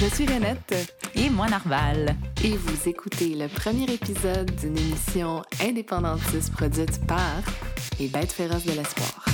Je 0.00 0.06
suis 0.06 0.26
Renette. 0.26 0.96
Et 1.16 1.28
moi, 1.28 1.48
Narval. 1.48 2.14
Et 2.44 2.56
vous 2.56 2.88
écoutez 2.88 3.34
le 3.34 3.48
premier 3.48 3.92
épisode 3.92 4.48
d'une 4.54 4.78
émission 4.78 5.42
indépendantiste 5.60 6.52
produite 6.52 7.04
par 7.06 7.42
Les 7.98 8.06
Bêtes 8.06 8.30
féroces 8.30 8.64
de 8.64 8.72
l'espoir. 8.72 9.27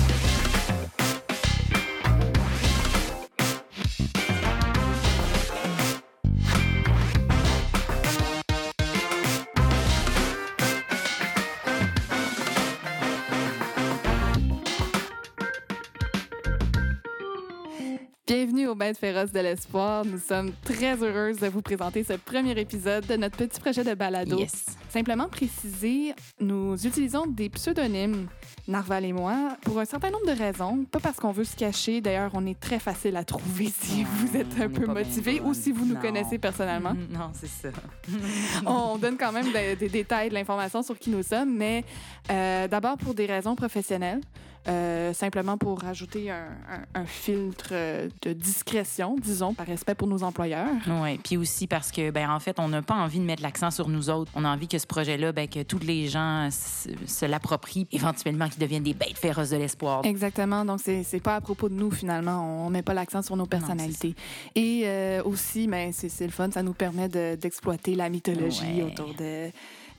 Aux 18.75 18.77
Bêtes 18.77 18.97
féroces 18.97 19.31
de 19.31 19.39
l'espoir. 19.39 20.03
Nous 20.03 20.19
sommes 20.19 20.51
très 20.65 21.01
heureuses 21.01 21.37
de 21.37 21.47
vous 21.47 21.61
présenter 21.61 22.03
ce 22.03 22.11
premier 22.13 22.59
épisode 22.59 23.05
de 23.05 23.15
notre 23.15 23.37
petit 23.37 23.57
projet 23.57 23.85
de 23.85 23.93
balado. 23.93 24.37
Yes. 24.37 24.65
Simplement 24.89 25.29
préciser, 25.29 26.13
nous 26.41 26.75
utilisons 26.85 27.25
des 27.25 27.47
pseudonymes, 27.49 28.27
Narval 28.67 29.05
et 29.05 29.13
moi, 29.13 29.55
pour 29.61 29.79
un 29.79 29.85
certain 29.85 30.09
nombre 30.09 30.25
de 30.25 30.37
raisons. 30.37 30.83
Pas 30.91 30.99
parce 30.99 31.17
qu'on 31.21 31.31
veut 31.31 31.45
se 31.45 31.55
cacher. 31.55 32.01
D'ailleurs, 32.01 32.31
on 32.33 32.45
est 32.45 32.59
très 32.59 32.79
facile 32.79 33.15
à 33.15 33.23
trouver 33.23 33.71
si 33.79 34.01
Non, 34.01 34.07
vous 34.17 34.35
êtes 34.37 34.59
un 34.59 34.69
peu 34.69 34.85
motivé 34.87 35.39
ou 35.39 35.53
si 35.53 35.71
vous 35.71 35.85
nous 35.85 35.93
Non. 35.95 36.01
connaissez 36.01 36.37
personnellement. 36.37 36.93
Non, 37.09 37.31
c'est 37.33 37.47
ça. 37.47 37.69
On 38.65 38.97
donne 38.97 39.15
quand 39.17 39.31
même 39.31 39.53
des, 39.53 39.77
des 39.77 39.87
détails, 39.89 40.27
de 40.29 40.33
l'information 40.33 40.81
sur 40.83 40.99
qui 40.99 41.11
nous 41.11 41.23
sommes, 41.23 41.55
mais 41.55 41.85
euh, 42.29 42.67
d'abord 42.67 42.97
pour 42.97 43.13
des 43.13 43.25
raisons 43.25 43.55
professionnelles, 43.55 44.19
euh, 44.67 45.13
simplement 45.13 45.57
pour 45.57 45.81
rajouter 45.81 46.31
un, 46.31 46.47
un- 46.95 47.01
un 47.01 47.05
filtre 47.05 47.69
euh, 47.71 48.09
de 48.23 48.33
discrétion, 48.33 49.15
disons, 49.21 49.53
par 49.53 49.67
respect 49.67 49.95
pour 49.95 50.07
nos 50.07 50.23
employeurs. 50.23 50.67
Oui, 50.87 51.17
puis 51.23 51.37
aussi 51.37 51.67
parce 51.67 51.91
que, 51.91 52.09
ben, 52.11 52.29
en 52.29 52.39
fait, 52.39 52.59
on 52.59 52.67
n'a 52.67 52.81
pas 52.81 52.95
envie 52.95 53.19
de 53.19 53.25
mettre 53.25 53.43
l'accent 53.43 53.71
sur 53.71 53.89
nous 53.89 54.09
autres. 54.09 54.31
On 54.35 54.43
a 54.45 54.49
envie 54.49 54.67
que 54.67 54.77
ce 54.79 54.87
projet-là, 54.87 55.31
ben, 55.31 55.47
que 55.47 55.61
tous 55.63 55.79
les 55.79 56.07
gens 56.07 56.49
se, 56.51 56.89
se 57.07 57.25
l'approprient, 57.25 57.87
éventuellement 57.91 58.49
qu'ils 58.49 58.61
deviennent 58.61 58.83
des 58.83 58.93
bêtes 58.93 59.17
féroces 59.17 59.49
de 59.51 59.57
l'espoir. 59.57 60.01
Exactement. 60.03 60.65
Donc, 60.65 60.79
c'est 60.83 61.03
c'est 61.03 61.19
pas 61.21 61.35
à 61.35 61.41
propos 61.41 61.69
de 61.69 61.75
nous, 61.75 61.91
finalement. 61.91 62.65
On 62.65 62.69
met 62.69 62.81
pas 62.81 62.93
l'accent 62.93 63.21
sur 63.21 63.35
nos 63.37 63.45
personnalités. 63.45 64.15
Et 64.55 64.83
euh, 64.85 65.21
aussi, 65.23 65.67
ben, 65.67 65.91
c'est 65.93 66.09
c'est 66.09 66.25
le 66.25 66.31
fun. 66.31 66.49
Ça 66.51 66.63
nous 66.63 66.73
permet 66.73 67.09
de- 67.09 67.35
d'exploiter 67.35 67.95
la 67.95 68.09
mythologie 68.09 68.81
Ouais. 68.81 68.83
autour 68.83 69.13
de, 69.15 69.49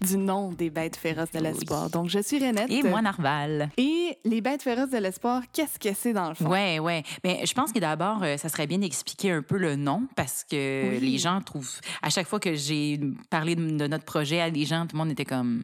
du 0.00 0.16
nom 0.16 0.52
des 0.52 0.70
bêtes 0.70 0.97
féroces 0.97 1.30
de 1.33 1.39
Oui. 1.39 1.44
l'espoir. 1.44 1.91
Donc, 1.91 2.08
je 2.08 2.19
suis 2.20 2.39
Renette. 2.39 2.70
Et 2.70 2.83
moi, 2.83 3.00
Narval. 3.02 3.70
Et 3.77 4.19
les 4.25 4.41
bêtes 4.41 4.62
féroces 4.62 4.91
de 4.91 4.98
l'espoir, 4.98 5.42
qu'est-ce 5.53 5.78
que 5.78 5.94
c'est 5.94 6.12
dans 6.12 6.28
le 6.28 6.34
fond? 6.34 6.47
Ouais, 6.48 6.78
ouais. 6.78 7.03
Mais 7.25 7.41
je 7.47 7.55
pense 7.55 7.72
que 7.72 7.78
d'abord, 7.78 8.22
euh, 8.22 8.36
ça 8.36 8.48
serait 8.48 8.66
bien 8.66 8.78
d'expliquer 8.78 9.30
un 9.33 9.42
peu 9.42 9.56
le 9.58 9.77
nom 9.77 10.03
parce 10.16 10.44
que 10.44 10.91
Oui. 10.98 11.00
les 11.00 11.19
gens 11.19 11.41
trouvent. 11.41 11.80
À 12.03 12.11
chaque 12.11 12.27
fois 12.27 12.41
que 12.41 12.55
j'ai 12.55 13.00
parlé 13.30 13.55
de, 13.56 13.62
de 13.77 13.86
notre 13.86 14.05
projet 14.05 14.41
à 14.41 14.50
des 14.50 14.64
gens, 14.64 14.86
tout 14.86 14.97
le 14.97 14.98
monde 15.03 15.11
était 15.12 15.25
comme 15.25 15.62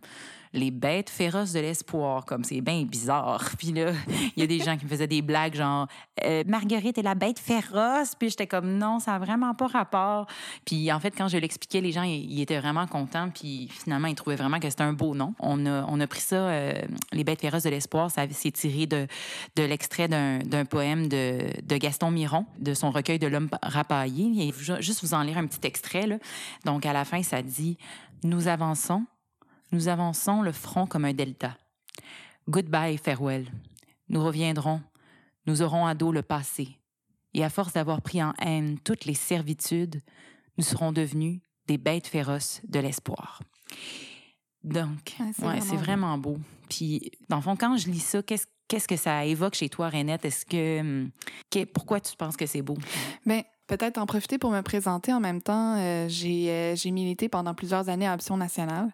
les 0.53 0.71
bêtes 0.71 1.11
féroces 1.11 1.53
de 1.53 1.61
l'espoir, 1.61 2.25
comme 2.25 2.45
c'est 2.45 2.61
bien 2.61 2.83
bizarre. 2.83 3.51
Puis 3.59 3.73
là, 3.73 3.93
il 4.37 4.41
y 4.41 4.43
a 4.43 4.47
des 4.47 4.59
gens 4.59 4.77
qui 4.77 4.85
me 4.85 4.91
faisaient 4.91 5.07
des 5.07 5.23
blagues 5.23 5.55
genre 5.55 5.87
euh, 6.25 6.45
Marguerite 6.47 6.99
est 6.99 7.03
la 7.03 7.15
bête 7.15 7.39
féroce. 7.39 8.15
Puis 8.19 8.31
j'étais 8.31 8.47
comme 8.47 8.77
non, 8.79 8.99
ça 8.99 9.15
a 9.15 9.19
vraiment 9.19 9.55
pas 9.55 9.67
rapport. 9.67 10.27
Puis 10.65 10.93
en 10.93 11.01
fait, 11.01 11.13
quand 11.17 11.29
je 11.29 11.39
l'expliquais, 11.39 11.81
les 11.81 11.93
gens 11.93 12.03
ils, 12.03 12.41
étaient 12.41 12.61
vraiment 12.61 12.87
contents. 12.87 13.31
Puis 13.31 13.69
finalement, 13.71 14.09
ils 14.09 14.15
trouvaient 14.15 14.37
vraiment 14.37 14.61
que 14.61 14.69
c'était 14.69 14.83
un 14.83 14.93
beau 14.93 15.15
nom. 15.15 15.35
On 15.39 15.67
a 15.67 15.85
on 15.89 16.01
a 16.01 16.07
pris 16.07 16.21
ça, 16.21 16.37
euh, 16.37 16.75
les 17.13 17.25
bêtes 17.25 17.41
féroces 17.41 17.65
de 17.65 17.71
l'espoir. 17.71 18.11
Ça 18.11 18.29
s'est 18.31 18.51
tiré 18.51 18.87
de 18.87 19.07
de 19.57 19.63
l'extrait 19.63 20.09
d'un 20.09 20.65
poème 20.65 21.09
de, 21.09 21.39
de 21.63 21.77
Gaston 21.77 22.11
Miron, 22.11 22.47
de 22.59 22.75
son 22.75 22.91
recueil 22.91 23.19
de 23.19 23.27
l'homme 23.27 23.49
rapaillé. 23.63 24.49
Et 24.49 24.53
ju- 24.59 24.81
juste 24.81 25.03
vous 25.03 25.15
en 25.15 25.23
lire 25.23 25.39
un 25.39 25.47
petit 25.47 25.67
extrait. 25.67 26.07
Là. 26.07 26.17
Donc, 26.65 26.87
à 26.87 26.93
la 26.93 27.05
fin, 27.05 27.23
ça 27.23 27.43
dit 27.43 27.77
«Nous 28.25 28.49
avançons, 28.49 29.05
nous 29.73 29.89
avançons 29.89 30.43
le 30.43 30.53
front 30.53 30.87
comme 30.87 31.05
un 31.05 31.13
delta. 31.15 31.57
Goodbye, 32.49 32.99
farewell. 32.99 33.51
Nous 34.09 34.23
reviendrons, 34.25 34.83
nous 35.47 35.63
aurons 35.63 35.87
à 35.87 35.95
dos 35.95 36.13
le 36.13 36.23
passé. 36.23 36.69
Et 37.35 37.43
à 37.45 37.49
force 37.49 37.73
d'avoir 37.73 38.03
pris 38.03 38.23
en 38.23 38.35
haine 38.41 38.79
toutes 38.81 39.07
les 39.07 39.15
servitudes, 39.15 40.03
nous 40.59 40.65
serons 40.65 40.93
devenus 40.93 41.41
des 41.67 41.79
bêtes 41.79 42.07
féroces 42.07 42.61
de 42.69 42.79
l'espoir.» 42.79 43.41
Donc, 44.65 45.15
c'est 45.35 45.45
ouais, 45.45 45.59
vraiment 45.59 45.69
beau. 45.75 45.77
vraiment 45.77 46.19
beau. 46.19 46.39
Puis, 46.69 47.11
dans 47.29 47.37
le 47.37 47.43
fond, 47.43 47.57
quand 47.57 47.77
je 47.77 47.89
lis 47.91 48.01
ça, 48.01 48.23
qu'est-ce 48.23 48.47
qu'est-ce 48.69 48.89
que 48.89 48.97
ça 48.97 49.25
évoque 49.27 49.55
chez 49.55 49.69
toi, 49.69 49.91
Renette? 49.91 50.25
Est-ce 50.25 50.47
que, 50.47 50.81
hum, 50.81 51.11
que- 51.51 51.65
pourquoi 51.65 52.01
tu 52.01 52.17
penses 52.17 52.37
que 52.37 52.47
c'est 52.47 52.63
beau? 52.63 52.79
Ben, 53.27 53.43
peut-être 53.67 53.99
en 53.99 54.07
profiter 54.07 54.39
pour 54.39 54.51
me 54.51 54.61
présenter 54.61 55.13
en 55.13 55.21
même 55.21 55.41
temps. 55.41 55.77
Euh, 55.79 56.07
j'ai 56.09 56.51
euh, 56.51 56.77
j'ai 56.77 56.91
milité 56.91 57.29
pendant 57.29 57.55
plusieurs 57.55 57.89
années 57.89 58.07
à 58.07 58.15
Option 58.15 58.37
nationale 58.37 58.93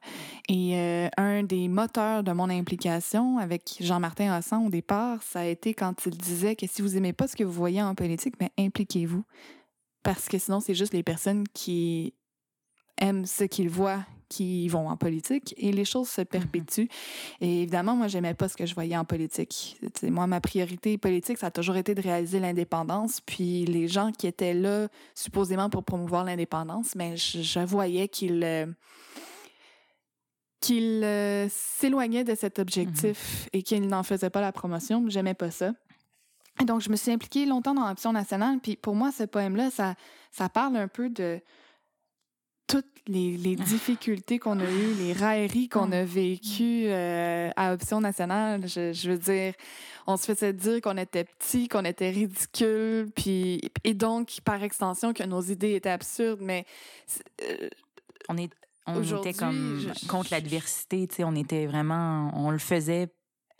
et 0.49 0.77
euh, 0.77 1.09
un 1.17 1.43
des 1.43 1.69
moteurs 1.69 2.23
de 2.23 2.33
mon 2.33 2.51
implication 2.51 3.39
avec 3.39 3.77
Jean-Martin 3.81 4.39
Hossan 4.39 4.67
au 4.67 4.71
départ, 4.71 5.23
ça 5.23 5.41
a 5.41 5.45
été 5.45 5.75
quand 5.75 6.07
il 6.07 6.17
disait 6.17 6.57
que 6.57 6.67
si 6.67 6.83
vous 6.83 6.97
aimez 6.97 7.13
pas 7.13 7.29
ce 7.29 7.37
que 7.37 7.45
vous 7.45 7.53
voyez 7.53 7.83
en 7.83 7.95
politique, 7.95 8.35
mais 8.41 8.51
impliquez-vous 8.59 9.25
parce 10.03 10.29
que 10.29 10.39
sinon 10.39 10.61
c'est 10.61 10.75
juste 10.75 10.95
les 10.95 11.03
personnes 11.03 11.45
qui 11.55 12.15
aiment 12.99 13.27
ce 13.27 13.45
qu'ils 13.45 13.71
voient 13.71 14.05
qui 14.29 14.69
vont 14.69 14.89
en 14.89 14.97
politique 14.97 15.55
et 15.57 15.73
les 15.73 15.85
choses 15.85 16.09
se 16.09 16.23
perpétuent. 16.23 16.89
Et 17.41 17.63
évidemment, 17.63 17.97
moi, 17.97 18.09
j'aimais 18.09 18.35
pas 18.35 18.49
ce 18.49 18.57
que 18.57 18.67
je 18.67 18.75
voyais 18.75 18.97
en 18.97 19.05
politique. 19.05 19.79
Moi, 20.03 20.27
ma 20.27 20.41
priorité 20.41 20.99
politique, 20.99 21.39
ça 21.39 21.47
a 21.47 21.51
toujours 21.51 21.77
été 21.77 21.95
de 21.95 22.03
réaliser 22.03 22.41
l'indépendance. 22.41 23.21
Puis 23.21 23.65
les 23.65 23.89
gens 23.89 24.13
qui 24.13 24.27
étaient 24.27 24.55
là, 24.55 24.89
supposément 25.15 25.71
pour 25.71 25.85
promouvoir 25.85 26.25
l'indépendance, 26.25 26.95
mais 26.95 27.17
je, 27.17 27.43
je 27.43 27.61
voyais 27.61 28.09
qu'ils 28.09 28.43
euh, 28.45 28.67
qu'ils 30.61 31.03
euh, 31.05 31.47
s'éloignaient 31.49 32.25
de 32.25 32.35
cet 32.35 32.59
objectif 32.59 33.49
et 33.53 33.63
qu'ils 33.63 33.87
n'en 33.87 34.03
faisaient 34.03 34.31
pas 34.31 34.41
la 34.41 34.53
promotion. 34.53 35.05
J'aimais 35.09 35.35
pas 35.35 35.51
ça. 35.51 35.73
Et 36.61 36.65
donc, 36.65 36.81
je 36.81 36.91
me 36.91 36.97
suis 36.97 37.13
impliquée 37.13 37.47
longtemps 37.47 37.75
dans 37.75 37.89
l'Option 37.89 38.13
nationale. 38.13 38.59
Puis 38.61 38.77
pour 38.77 38.95
moi, 38.95 39.13
ce 39.13 39.23
poème-là, 39.23 39.71
ça, 39.71 39.95
ça 40.33 40.49
parle 40.49 40.77
un 40.77 40.89
peu 40.89 41.09
de 41.09 41.41
toutes 42.69 42.87
les, 43.07 43.37
les 43.39 43.57
difficultés 43.57 44.39
qu'on 44.39 44.61
a 44.61 44.65
eues, 44.71 44.95
les 44.99 45.13
railleries 45.15 45.69
qu'on 45.71 45.91
a 45.91 46.05
vécues 46.05 46.85
euh, 46.89 47.51
à 47.57 47.73
Option 47.73 48.01
nationale. 48.01 48.69
Je, 48.69 48.93
je 48.93 49.11
veux 49.11 49.17
dire, 49.19 49.55
on 50.07 50.17
se 50.19 50.27
faisait 50.27 50.53
dire 50.53 50.81
qu'on 50.83 50.97
était 50.99 51.25
petit, 51.25 51.67
qu'on 51.69 51.85
était 51.87 52.11
ridicule, 52.11 53.09
puis 53.17 53.61
et 53.85 53.95
donc 53.95 54.39
par 54.45 54.63
extension 54.63 55.13
que 55.15 55.23
nos 55.25 55.41
idées 55.41 55.75
étaient 55.75 55.89
absurdes. 55.89 56.41
Mais 56.43 56.67
euh, 57.43 57.69
On 58.29 58.37
est, 58.37 58.51
on 58.87 59.03
était 59.03 59.33
comme 59.33 59.81
je- 59.81 60.07
contre 60.07 60.29
l'adversité, 60.31 61.07
tu 61.09 61.17
sais, 61.17 61.25
on 61.25 61.35
était 61.35 61.67
vraiment, 61.67 62.31
on 62.35 62.51
le 62.51 62.59
faisait 62.59 63.09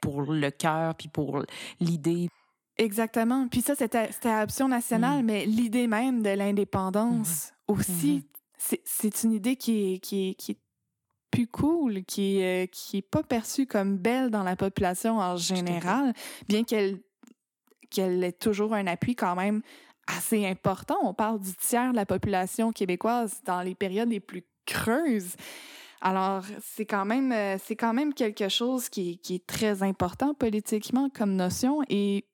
pour 0.03 0.23
le 0.23 0.51
cœur 0.51 0.95
puis 0.95 1.09
pour 1.09 1.43
l'idée. 1.81 2.29
exactement. 2.77 3.49
Puis 3.49 3.63
ça, 3.63 3.75
c'était 3.75 4.13
c'était 4.13 4.29
à 4.31 4.43
Option 4.43 4.69
nationale, 4.69 5.23
mais 5.25 5.47
l'idée 5.47 5.87
même 5.87 6.23
de 6.23 6.31
l'indépendance 6.31 7.53
aussi, 7.67 8.23
c'est 8.23 8.38
c'est 8.59 9.23
une 9.25 9.33
idée 9.33 9.57
qui 9.57 9.95
est 9.95 9.99
qui 9.99 10.31
est 10.31 10.35
qui 10.35 10.53
est 10.53 10.59
plus 11.31 11.47
cool, 11.47 12.05
qui 12.05 12.39
est, 12.39 12.65
euh, 12.65 12.67
qui 12.67 12.97
est 12.99 13.03
pas 13.03 13.23
perçue 13.23 13.67
comme 13.67 13.99
belle 13.99 14.31
dans 14.31 14.43
la 14.43 14.57
population 14.57 15.19
en 15.19 15.37
général, 15.37 16.15
bien 16.49 16.65
qu'elle 16.65 16.99
qu'elle 17.91 18.23
ait 18.25 18.33
toujours 18.33 18.75
un 18.75 18.87
appui 18.87 19.15
quand 19.15 19.35
même 19.37 19.63
assez 20.07 20.47
important. 20.47 20.97
On 21.03 21.15
parle 21.15 21.39
du 21.41 21.55
tiers 21.55 21.91
de 21.93 21.97
la 21.97 22.07
population 22.07 22.73
québécoise 22.73 23.41
dans 23.45 23.61
les 23.63 23.75
périodes 23.75 24.09
les 24.11 24.21
plus 24.21 24.43
creuses. 24.67 25.35
Alors, 26.01 26.45
c'est 26.63 26.87
quand 26.87 27.05
même 27.05 27.33
euh, 27.33 27.57
c'est 27.63 27.77
quand 27.77 27.93
même 27.93 28.15
quelque 28.15 28.49
chose 28.49 28.89
qui, 28.89 29.11
est- 29.13 29.17
qui 29.17 29.35
est 29.35 29.47
très 29.47 29.83
important 29.83 30.33
politiquement 30.35 31.11
comme 31.11 31.35
notion 31.35 31.83
et 31.89 32.25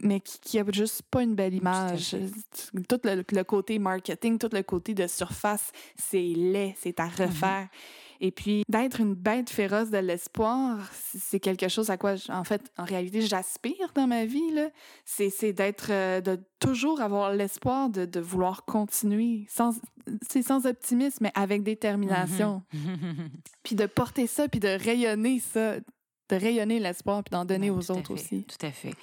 mais 0.00 0.20
qui, 0.20 0.38
qui 0.40 0.58
a 0.58 0.64
juste 0.72 1.02
pas 1.10 1.22
une 1.22 1.34
belle 1.34 1.54
image. 1.54 2.16
Tout 2.88 3.00
le, 3.04 3.24
le 3.28 3.44
côté 3.44 3.78
marketing, 3.78 4.38
tout 4.38 4.50
le 4.52 4.62
côté 4.62 4.94
de 4.94 5.06
surface, 5.06 5.72
c'est 5.96 6.18
laid, 6.18 6.74
c'est 6.78 7.00
à 7.00 7.08
refaire. 7.08 7.68
Et 8.20 8.30
puis, 8.30 8.62
d'être 8.68 9.00
une 9.00 9.14
bête 9.14 9.50
féroce 9.50 9.90
de 9.90 9.98
l'espoir, 9.98 10.90
c'est 10.92 11.40
quelque 11.40 11.68
chose 11.68 11.90
à 11.90 11.96
quoi, 11.96 12.14
en 12.28 12.44
fait, 12.44 12.62
en 12.78 12.84
réalité, 12.84 13.20
j'aspire 13.20 13.92
dans 13.94 14.06
ma 14.06 14.24
vie. 14.24 14.40
C'est 15.04 15.52
d'être, 15.52 15.88
euh, 15.90 16.20
de 16.20 16.40
toujours 16.58 17.00
avoir 17.00 17.32
l'espoir 17.32 17.90
de, 17.90 18.04
de 18.04 18.20
vouloir 18.20 18.64
continuer, 18.64 19.46
sans, 19.48 19.74
c'est 20.28 20.42
sans 20.42 20.66
optimisme, 20.66 21.24
mais 21.24 21.32
avec 21.34 21.62
détermination. 21.62 22.62
Puis 23.62 23.76
de 23.76 23.86
porter 23.86 24.26
ça, 24.26 24.48
puis 24.48 24.60
de 24.60 24.68
rayonner 24.68 25.40
ça, 25.40 25.76
de 26.28 26.36
rayonner 26.36 26.78
l'espoir, 26.80 27.22
puis 27.22 27.30
d'en 27.30 27.44
donner 27.44 27.70
Ouais, 27.70 27.76
aux 27.78 27.90
autres 27.90 28.08
fait, 28.08 28.12
aussi. 28.12 28.44
Tout 28.44 28.66
à 28.66 28.70
fait. 28.70 28.94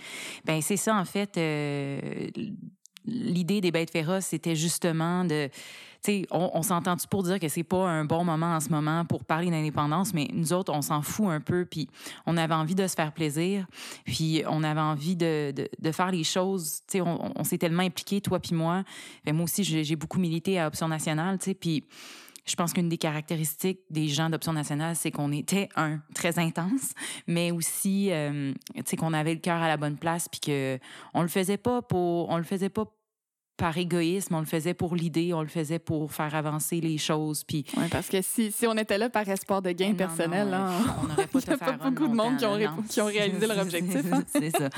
Ben 0.46 0.62
c'est 0.62 0.78
ça 0.78 0.96
en 0.96 1.06
fait. 1.06 1.38
euh, 1.38 2.00
l'idée 3.06 3.62
des 3.62 3.72
bêtes 3.72 3.92
féroces, 3.92 4.26
c'était 4.28 4.56
justement 4.56 5.26
de 5.26 5.50
on, 6.32 6.52
on 6.54 6.62
s'entend-tu 6.62 7.08
pour 7.08 7.24
dire 7.24 7.40
que 7.40 7.48
c'est 7.48 7.64
pas 7.64 7.88
un 7.88 8.06
bon 8.06 8.24
moment 8.26 8.56
en 8.56 8.60
ce 8.60 8.70
moment 8.70 9.06
pour 9.06 9.24
parler 9.24 9.50
d'indépendance, 9.50 10.14
mais 10.14 10.28
nous 10.34 10.54
autres, 10.54 10.74
on 10.74 10.82
s'en 10.82 11.02
fout 11.02 11.28
un 11.28 11.40
peu, 11.40 11.66
puis 11.66 11.88
on 12.26 12.36
avait 12.38 12.54
envie 12.54 12.76
de 12.76 12.88
se 12.88 12.96
faire 12.96 13.14
plaisir, 13.14 13.66
puis 14.06 14.44
on 14.48 14.64
avait 14.64 14.82
envie 14.82 15.16
de, 15.16 15.54
de, 15.80 15.92
faire 15.92 16.12
les 16.12 16.24
choses. 16.24 16.82
Tu 16.88 16.98
sais, 16.98 17.02
on, 17.02 17.32
on 17.40 17.44
s'est 17.44 17.58
tellement 17.58 17.84
impliqués, 17.84 18.22
toi 18.22 18.40
puis 18.40 18.56
moi. 18.56 18.84
moi 19.32 19.44
aussi, 19.44 19.64
j'ai 19.64 19.96
beaucoup 19.96 20.20
milité 20.20 20.60
à 20.60 20.68
Option 20.68 20.88
nationale, 20.88 21.38
tu 21.40 21.46
sais, 21.46 21.54
puis 21.54 21.86
je 22.46 22.56
pense 22.56 22.74
qu'une 22.74 22.90
des 22.90 22.98
caractéristiques 22.98 23.80
des 23.90 24.08
gens 24.08 24.30
d'Option 24.30 24.54
nationale, 24.54 24.96
c'est 24.96 25.12
qu'on 25.12 25.32
était, 25.32 25.70
un, 25.76 26.00
très 26.14 26.40
intense, 26.40 26.94
mais 27.28 27.52
aussi, 27.52 28.12
euh, 28.12 28.54
tu 28.76 28.82
sais, 28.86 28.96
qu'on 28.98 29.14
avait 29.14 29.34
le 29.34 29.40
cœur 29.40 29.62
à 29.62 29.68
la 29.68 29.78
bonne 29.78 29.98
place, 29.98 30.28
puis 30.28 30.40
qu'on 30.42 31.22
le 31.22 31.28
faisait 31.28 31.58
pas 31.58 31.82
pour... 31.82 32.30
On 32.30 32.38
le 32.38 32.44
faisait 32.44 32.70
pas 32.70 32.86
par 33.58 33.78
égoïsme, 33.78 34.34
on 34.36 34.40
le 34.40 34.46
faisait 34.46 34.74
pour 34.74 34.96
l'idée, 34.96 35.34
on 35.34 35.42
le 35.42 35.48
faisait 35.48 35.80
pour 35.80 36.12
faire 36.12 36.34
avancer 36.34 36.82
les 36.82 36.98
choses. 36.98 37.44
Puis... 37.44 37.66
Oui, 37.78 37.88
parce 37.92 38.10
que 38.10 38.22
si, 38.22 38.52
si 38.52 38.66
on 38.66 38.74
était 38.74 38.98
là 38.98 39.10
par 39.10 39.28
espoir 39.30 39.62
de 39.62 39.72
gain 39.72 39.94
personnel, 39.94 40.54
hein, 40.54 40.72
on 41.02 41.08
n'aurait 41.08 41.28
pas, 41.28 41.40
a 41.54 41.58
pas 41.58 41.90
beaucoup 41.90 42.08
de 42.08 42.16
monde 42.16 42.38
qui 42.38 42.46
ont, 42.46 42.58
qui 42.90 43.02
ont 43.02 43.06
réalisé 43.06 43.46
leur 43.46 43.60
objectif. 43.62 44.02
Hein. 44.12 44.24
C'est 44.28 44.50
ça. 44.50 44.70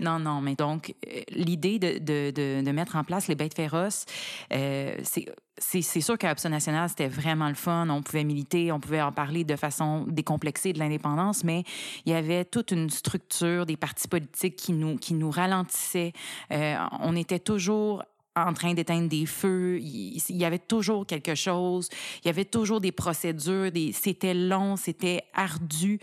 Non, 0.00 0.18
non, 0.18 0.40
mais 0.40 0.56
donc, 0.56 0.94
euh, 1.06 1.20
l'idée 1.30 1.78
de, 1.78 1.98
de, 1.98 2.60
de, 2.60 2.70
mettre 2.72 2.96
en 2.96 3.04
place 3.04 3.28
les 3.28 3.36
bêtes 3.36 3.54
féroces, 3.54 4.04
euh, 4.52 4.96
c'est 5.04 5.26
c'est 5.58 6.00
sûr 6.00 6.18
qu'à 6.18 6.32
Option 6.32 6.50
nationale, 6.50 6.88
c'était 6.88 7.08
vraiment 7.08 7.48
le 7.48 7.54
fun. 7.54 7.88
On 7.88 8.02
pouvait 8.02 8.24
militer, 8.24 8.72
on 8.72 8.80
pouvait 8.80 9.00
en 9.00 9.12
parler 9.12 9.44
de 9.44 9.56
façon 9.56 10.04
décomplexée 10.08 10.72
de 10.72 10.78
l'indépendance, 10.78 11.44
mais 11.44 11.62
il 12.06 12.12
y 12.12 12.16
avait 12.16 12.44
toute 12.44 12.72
une 12.72 12.90
structure 12.90 13.64
des 13.64 13.76
partis 13.76 14.08
politiques 14.08 14.56
qui 14.56 14.72
nous, 14.72 14.96
qui 14.96 15.14
nous 15.14 15.30
ralentissaient. 15.30 16.12
Euh, 16.52 16.76
on 17.00 17.14
était 17.14 17.38
toujours 17.38 18.02
en 18.36 18.52
train 18.52 18.74
d'éteindre 18.74 19.08
des 19.08 19.26
feux. 19.26 19.78
Il, 19.80 20.20
y 20.30 20.44
avait 20.44 20.58
toujours 20.58 21.06
quelque 21.06 21.36
chose. 21.36 21.88
Il 22.24 22.26
y 22.26 22.30
avait 22.30 22.44
toujours 22.44 22.80
des 22.80 22.92
procédures. 22.92 23.70
C'était 23.92 24.34
long, 24.34 24.76
c'était 24.76 25.22
ardu. 25.34 26.00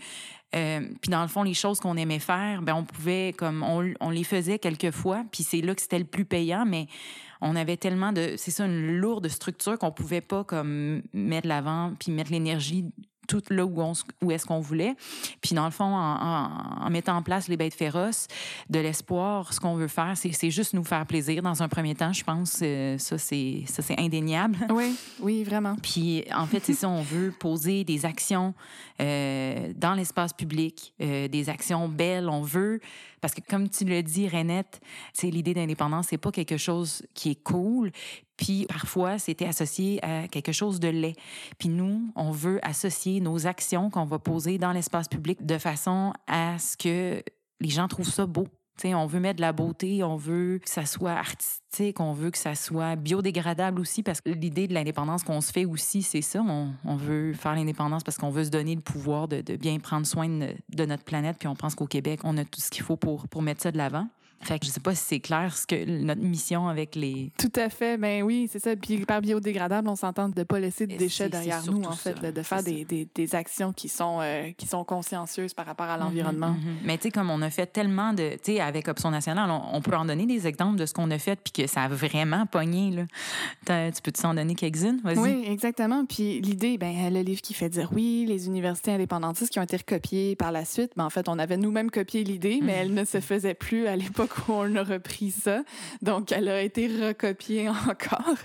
Euh, 0.54 0.80
puis 1.00 1.10
dans 1.10 1.22
le 1.22 1.28
fond, 1.28 1.42
les 1.42 1.54
choses 1.54 1.80
qu'on 1.80 1.96
aimait 1.96 2.18
faire, 2.18 2.62
ben 2.62 2.74
on 2.74 2.84
pouvait 2.84 3.34
comme 3.36 3.62
on, 3.62 3.92
on 4.00 4.10
les 4.10 4.24
faisait 4.24 4.58
quelquefois. 4.58 5.24
Puis 5.30 5.42
c'est 5.42 5.60
là 5.60 5.74
que 5.74 5.82
c'était 5.82 5.98
le 5.98 6.04
plus 6.04 6.24
payant, 6.24 6.64
mais 6.66 6.88
on 7.42 7.56
avait 7.56 7.76
tellement 7.76 8.12
de, 8.12 8.34
c'est 8.38 8.52
ça, 8.52 8.64
une 8.64 8.96
lourde 8.96 9.28
structure 9.28 9.76
qu'on 9.78 9.90
pouvait 9.90 10.20
pas 10.20 10.44
comme 10.44 11.02
mettre 11.12 11.48
l'avant 11.48 11.92
puis 11.98 12.12
mettre 12.12 12.30
l'énergie 12.30 12.86
tout 13.28 13.42
là 13.50 13.64
où, 13.64 13.82
où 14.22 14.30
est-ce 14.30 14.46
qu'on 14.46 14.60
voulait. 14.60 14.94
Puis 15.40 15.54
dans 15.54 15.64
le 15.64 15.70
fond, 15.70 15.84
en, 15.84 16.90
mettant 16.90 17.16
en 17.16 17.22
place 17.22 17.48
les 17.48 17.56
bêtes 17.56 17.74
féroces, 17.74 18.26
de 18.68 18.78
l'espoir, 18.78 19.52
ce 19.52 19.60
qu'on 19.60 19.74
veut 19.74 19.88
faire, 19.88 20.14
c'est 20.16 20.50
juste 20.50 20.74
nous 20.74 20.84
faire 20.84 21.06
plaisir 21.06 21.42
dans 21.42 21.62
un 21.62 21.68
premier 21.68 21.94
temps, 21.94 22.12
je 22.12 22.24
pense. 22.24 22.60
Euh, 22.62 22.98
ça, 22.98 23.18
c'est 23.18 23.64
ça 23.66 23.82
c'est 23.82 23.98
indéniable. 23.98 24.56
Oui, 24.72 24.96
oui, 25.20 25.44
vraiment. 25.44 25.76
Puis 25.82 26.24
en 26.34 26.46
fait, 26.46 26.60
c'est 26.64 26.72
ça, 26.72 26.88
on 26.88 27.02
veut 27.02 27.30
poser 27.30 27.84
des 27.84 28.06
actions 28.06 28.54
euh, 29.00 29.72
dans 29.76 29.92
l'espace 29.92 30.32
public, 30.32 30.94
euh, 31.00 31.28
des 31.28 31.50
actions 31.50 31.88
belles. 31.88 32.28
On 32.28 32.40
veut 32.40 32.80
parce 33.22 33.34
que 33.34 33.40
comme 33.48 33.68
tu 33.68 33.84
le 33.84 34.02
dis, 34.02 34.28
Renette, 34.28 34.80
c'est 35.12 35.30
l'idée 35.30 35.54
d'indépendance, 35.54 36.08
c'est 36.10 36.18
pas 36.18 36.32
quelque 36.32 36.56
chose 36.56 37.02
qui 37.14 37.30
est 37.30 37.42
cool. 37.42 37.92
Puis 38.42 38.66
parfois, 38.66 39.18
c'était 39.18 39.46
associé 39.46 40.04
à 40.04 40.26
quelque 40.26 40.50
chose 40.50 40.80
de 40.80 40.88
laid. 40.88 41.14
Puis 41.58 41.68
nous, 41.68 42.12
on 42.16 42.32
veut 42.32 42.58
associer 42.62 43.20
nos 43.20 43.46
actions 43.46 43.88
qu'on 43.88 44.04
va 44.04 44.18
poser 44.18 44.58
dans 44.58 44.72
l'espace 44.72 45.06
public 45.06 45.46
de 45.46 45.58
façon 45.58 46.12
à 46.26 46.58
ce 46.58 46.76
que 46.76 47.22
les 47.60 47.68
gens 47.68 47.86
trouvent 47.86 48.10
ça 48.10 48.26
beau 48.26 48.48
on 48.86 49.06
veut 49.06 49.20
mettre 49.20 49.36
de 49.36 49.42
la 49.42 49.52
beauté, 49.52 50.02
on 50.02 50.16
veut 50.16 50.58
que 50.58 50.68
ça 50.68 50.86
soit 50.86 51.12
artistique, 51.12 52.00
on 52.00 52.12
veut 52.12 52.30
que 52.30 52.38
ça 52.38 52.54
soit 52.54 52.96
biodégradable 52.96 53.80
aussi, 53.80 54.02
parce 54.02 54.20
que 54.20 54.30
l'idée 54.30 54.66
de 54.66 54.74
l'indépendance 54.74 55.22
qu'on 55.22 55.40
se 55.40 55.52
fait 55.52 55.64
aussi, 55.64 56.02
c'est 56.02 56.22
ça. 56.22 56.42
On, 56.42 56.96
veut 56.96 57.32
faire 57.32 57.54
l'indépendance 57.54 58.02
parce 58.02 58.18
qu'on 58.18 58.30
veut 58.30 58.44
se 58.44 58.50
donner 58.50 58.74
le 58.74 58.80
pouvoir 58.80 59.28
de, 59.28 59.40
bien 59.56 59.78
prendre 59.78 60.06
soin 60.06 60.28
de, 60.28 60.84
notre 60.84 61.04
planète, 61.04 61.36
puis 61.38 61.48
on 61.48 61.54
pense 61.54 61.74
qu'au 61.74 61.86
Québec, 61.86 62.20
on 62.24 62.36
a 62.38 62.44
tout 62.44 62.60
ce 62.60 62.70
qu'il 62.70 62.82
faut 62.82 62.96
pour, 62.96 63.28
pour 63.28 63.42
mettre 63.42 63.62
ça 63.62 63.70
de 63.70 63.78
l'avant. 63.78 64.08
Fait 64.42 64.58
que 64.58 64.66
je 64.66 64.70
sais 64.70 64.80
pas 64.80 64.94
si 64.94 65.04
c'est 65.04 65.20
clair 65.20 65.56
ce 65.56 65.66
que 65.66 65.84
notre 65.84 66.20
mission 66.20 66.66
avec 66.66 66.96
les. 66.96 67.30
Tout 67.38 67.52
à 67.54 67.68
fait. 67.68 67.96
Ben 67.96 68.22
oui, 68.22 68.48
c'est 68.50 68.58
ça. 68.58 68.74
Puis 68.74 69.04
par 69.04 69.20
biodégradable, 69.20 69.88
on 69.88 69.94
s'entend 69.94 70.28
de 70.28 70.42
pas 70.42 70.58
laisser 70.58 70.86
de 70.86 70.96
déchets 70.96 71.28
derrière 71.28 71.64
nous, 71.64 71.82
en 71.84 71.92
fait, 71.92 72.20
de 72.20 72.42
faire 72.42 72.62
des, 72.62 72.84
des, 72.84 73.08
des, 73.14 73.34
actions 73.34 73.72
qui 73.72 73.88
sont, 73.88 74.18
euh, 74.20 74.50
qui 74.56 74.66
sont 74.66 74.82
consciencieuses 74.84 75.54
par 75.54 75.66
rapport 75.66 75.86
à 75.86 75.96
mhm, 75.96 76.04
l'environnement. 76.04 76.50
Mhm. 76.50 76.76
Mais 76.84 76.96
tu 76.98 77.04
sais, 77.04 77.10
comme 77.10 77.30
on 77.30 77.40
a 77.40 77.50
fait 77.50 77.66
tellement 77.66 78.12
de. 78.12 78.32
Tu 78.42 78.54
sais, 78.54 78.60
avec 78.60 78.88
Option 78.88 79.10
nationale, 79.10 79.48
on, 79.50 79.80
peut 79.80 79.94
en 79.94 80.04
donner 80.04 80.26
des 80.26 80.46
exemples 80.46 80.76
de 80.76 80.86
ce 80.86 80.92
qu'on 80.92 81.10
a 81.12 81.18
fait 81.18 81.38
puis 81.42 81.52
que 81.52 81.66
ça 81.68 81.82
a 81.82 81.88
vraiment 81.88 82.46
pogné, 82.46 82.90
là. 82.90 83.90
Tu 83.92 84.02
peux-tu 84.02 84.26
en 84.26 84.34
donner 84.34 84.54
quelques-unes? 84.56 85.00
Oui, 85.16 85.44
exactement. 85.46 86.04
Puis 86.04 86.40
l'idée, 86.40 86.78
ben, 86.78 87.12
le 87.12 87.20
livre 87.20 87.42
qui 87.42 87.54
fait 87.54 87.68
dire 87.68 87.90
oui, 87.92 88.24
les 88.26 88.46
universités 88.48 88.92
indépendantistes 88.92 89.52
qui 89.52 89.60
ont 89.60 89.62
été 89.62 89.76
recopiées 89.76 90.34
par 90.34 90.50
la 90.50 90.64
suite, 90.64 90.92
ben, 90.96 91.04
en 91.04 91.10
fait, 91.10 91.28
on 91.28 91.38
avait 91.38 91.56
nous-mêmes 91.56 91.90
copié 91.90 92.24
l'idée, 92.24 92.60
mais 92.62 92.72
elle 92.72 92.94
ne 92.94 93.04
se 93.04 93.20
faisait 93.20 93.54
plus 93.54 93.86
à 93.86 93.96
l'époque 93.96 94.31
qu'on 94.32 94.76
a 94.76 94.82
repris 94.82 95.30
ça. 95.30 95.62
Donc, 96.00 96.32
elle 96.32 96.48
a 96.48 96.62
été 96.62 96.86
recopiée 96.86 97.68
encore. 97.68 98.36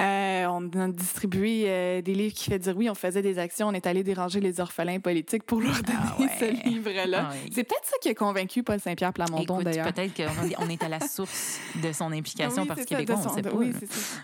Euh, 0.00 0.46
on 0.46 0.68
a 0.78 0.88
distribué 0.88 1.64
euh, 1.66 2.02
des 2.02 2.14
livres 2.14 2.32
qui 2.32 2.48
fait 2.48 2.58
dire 2.60 2.76
oui, 2.76 2.88
on 2.88 2.94
faisait 2.94 3.22
des 3.22 3.40
actions, 3.40 3.66
on 3.66 3.72
est 3.72 3.86
allé 3.86 4.04
déranger 4.04 4.38
les 4.38 4.60
orphelins 4.60 5.00
politiques 5.00 5.42
pour 5.42 5.60
leur 5.60 5.74
ah 5.88 6.14
donner 6.16 6.30
ce 6.38 6.68
livre-là. 6.68 7.30
Ah 7.32 7.34
C'est 7.50 7.64
peut-être 7.64 7.84
ça 7.84 7.96
qui 8.00 8.08
a 8.08 8.14
convaincu 8.14 8.62
Paul 8.62 8.78
Saint-Pierre 8.78 9.12
Plamondon, 9.12 9.60
d'ailleurs. 9.60 9.92
Peut-être 9.92 10.14
qu'on 10.14 10.68
est 10.68 10.82
à 10.84 10.88
la 10.88 11.00
source 11.00 11.58
de 11.82 11.92
son 11.92 12.12
implication 12.12 12.64
parce 12.64 12.84
qu'il 12.84 12.96
est 12.96 13.10
on 13.10 13.28
sait 13.28 13.42
pas. 13.42 13.50
Oui, 13.52 13.72
c'est 13.78 13.90
ça. 13.90 14.20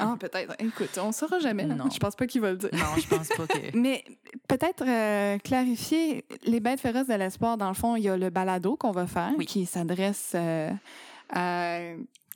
ah, 0.00 0.16
peut-être. 0.18 0.54
Écoute, 0.60 0.96
on 1.02 1.08
ne 1.08 1.12
saura 1.12 1.40
jamais. 1.40 1.64
Non. 1.64 1.90
Je 1.92 1.98
pense 1.98 2.14
pas 2.14 2.26
qu'il 2.26 2.40
va 2.40 2.52
le 2.52 2.58
dire. 2.58 2.70
Non, 2.72 3.00
je 3.00 3.08
pense 3.08 3.28
pas 3.28 3.46
que... 3.46 3.58
Mais 3.76 4.04
peut-être 4.46 4.84
euh, 4.86 5.38
clarifier, 5.38 6.24
les 6.44 6.60
bêtes 6.60 6.80
féroces 6.80 7.08
de 7.08 7.14
l'espoir, 7.14 7.56
dans 7.56 7.68
le 7.68 7.74
fond, 7.74 7.96
il 7.96 8.04
y 8.04 8.08
a 8.08 8.16
le 8.16 8.30
balado 8.30 8.76
qu'on 8.76 8.92
va 8.92 9.06
faire 9.06 9.32
qui 9.46 9.66
s'adresse 9.66 10.36
à 11.30 11.80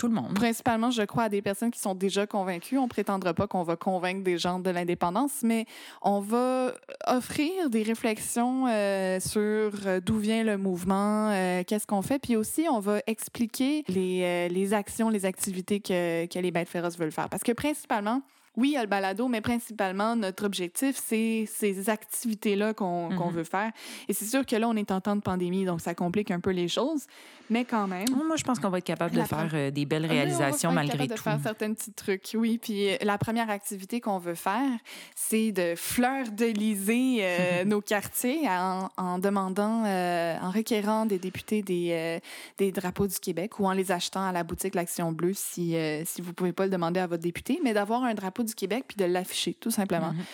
tout 0.00 0.08
le 0.08 0.14
monde. 0.14 0.32
Principalement, 0.32 0.90
je 0.90 1.02
crois, 1.02 1.24
à 1.24 1.28
des 1.28 1.42
personnes 1.42 1.70
qui 1.70 1.78
sont 1.78 1.94
déjà 1.94 2.26
convaincues. 2.26 2.78
On 2.78 2.88
prétendra 2.88 3.34
pas 3.34 3.46
qu'on 3.46 3.64
va 3.64 3.76
convaincre 3.76 4.24
des 4.24 4.38
gens 4.38 4.58
de 4.58 4.70
l'indépendance, 4.70 5.42
mais 5.42 5.66
on 6.00 6.20
va 6.20 6.72
offrir 7.06 7.68
des 7.68 7.82
réflexions 7.82 8.66
euh, 8.66 9.20
sur 9.20 9.40
euh, 9.84 10.00
d'où 10.02 10.16
vient 10.16 10.42
le 10.42 10.56
mouvement, 10.56 11.28
euh, 11.30 11.62
qu'est-ce 11.66 11.86
qu'on 11.86 12.00
fait, 12.00 12.18
puis 12.18 12.34
aussi 12.34 12.66
on 12.70 12.80
va 12.80 13.00
expliquer 13.06 13.84
les, 13.88 14.72
actions, 14.72 15.10
les 15.10 15.26
activités 15.26 15.80
que, 15.80 16.24
que 16.24 16.38
les 16.38 16.50
bêtes 16.50 16.70
féroces 16.70 16.96
veulent 16.96 17.12
faire. 17.12 17.28
Parce 17.28 17.42
que 17.42 17.52
principalement, 17.52 18.22
oui, 18.56 18.70
il 18.70 18.72
y 18.72 18.76
a 18.76 18.82
le 18.82 18.88
balado, 18.88 19.28
mais 19.28 19.40
principalement, 19.40 20.16
notre 20.16 20.44
objectif, 20.44 21.00
c'est 21.02 21.46
ces 21.46 21.88
activités-là 21.88 22.74
qu'on 22.74 23.10
mm-hmm. 23.10 23.32
veut 23.32 23.44
faire. 23.44 23.70
Et 24.08 24.12
c'est 24.12 24.24
sûr 24.24 24.44
que 24.44 24.56
là, 24.56 24.68
on 24.68 24.74
est 24.74 24.90
en 24.90 25.00
temps 25.00 25.14
de 25.14 25.20
pandémie, 25.20 25.64
donc 25.64 25.80
ça 25.80 25.94
complique 25.94 26.30
un 26.32 26.40
peu 26.40 26.50
les 26.50 26.66
choses, 26.66 27.06
mais 27.48 27.64
quand 27.64 27.86
même. 27.86 28.06
Moi, 28.10 28.36
je 28.36 28.44
pense 28.44 28.58
qu'on 28.58 28.68
va 28.68 28.78
être 28.78 28.84
capable 28.84 29.14
de 29.14 29.22
faire 29.22 29.50
euh, 29.54 29.70
des 29.70 29.86
belles 29.86 30.06
réalisations 30.06 30.72
malgré 30.72 31.06
tout. 31.06 31.14
de 31.14 31.18
faire 31.18 31.38
certains 31.42 31.72
petits 31.72 31.92
trucs, 31.92 32.30
oui. 32.34 32.58
Puis 32.58 32.90
euh, 32.90 32.96
la 33.02 33.18
première 33.18 33.50
activité 33.50 34.00
qu'on 34.00 34.18
veut 34.18 34.34
faire, 34.34 34.68
c'est 35.14 35.52
de 35.52 35.74
fleur-de-liser 35.76 37.18
euh, 37.20 37.64
nos 37.66 37.80
quartiers 37.80 38.48
en, 38.48 39.18
demandant, 39.18 39.84
en 39.84 40.50
requérant 40.50 41.06
des 41.06 41.18
députés 41.18 41.62
des, 41.62 42.20
des 42.58 42.72
drapeaux 42.72 43.06
du 43.06 43.18
Québec 43.18 43.60
ou 43.60 43.66
en 43.66 43.72
les 43.72 43.92
achetant 43.92 44.26
à 44.26 44.32
la 44.32 44.44
boutique 44.44 44.74
L'Action 44.74 45.12
Bleue 45.12 45.34
si, 45.34 45.76
si 46.04 46.20
vous 46.20 46.28
ne 46.28 46.34
pouvez 46.34 46.52
pas 46.52 46.64
le 46.64 46.70
demander 46.70 47.00
à 47.00 47.06
votre 47.06 47.22
député, 47.22 47.60
mais 47.62 47.74
d'avoir 47.74 48.04
un 48.04 48.14
drapeau 48.14 48.39
du 48.44 48.54
Québec 48.54 48.84
puis 48.88 48.96
de 48.96 49.04
l'afficher, 49.04 49.54
tout 49.54 49.70
simplement. 49.70 50.12
Mhm. 50.12 50.24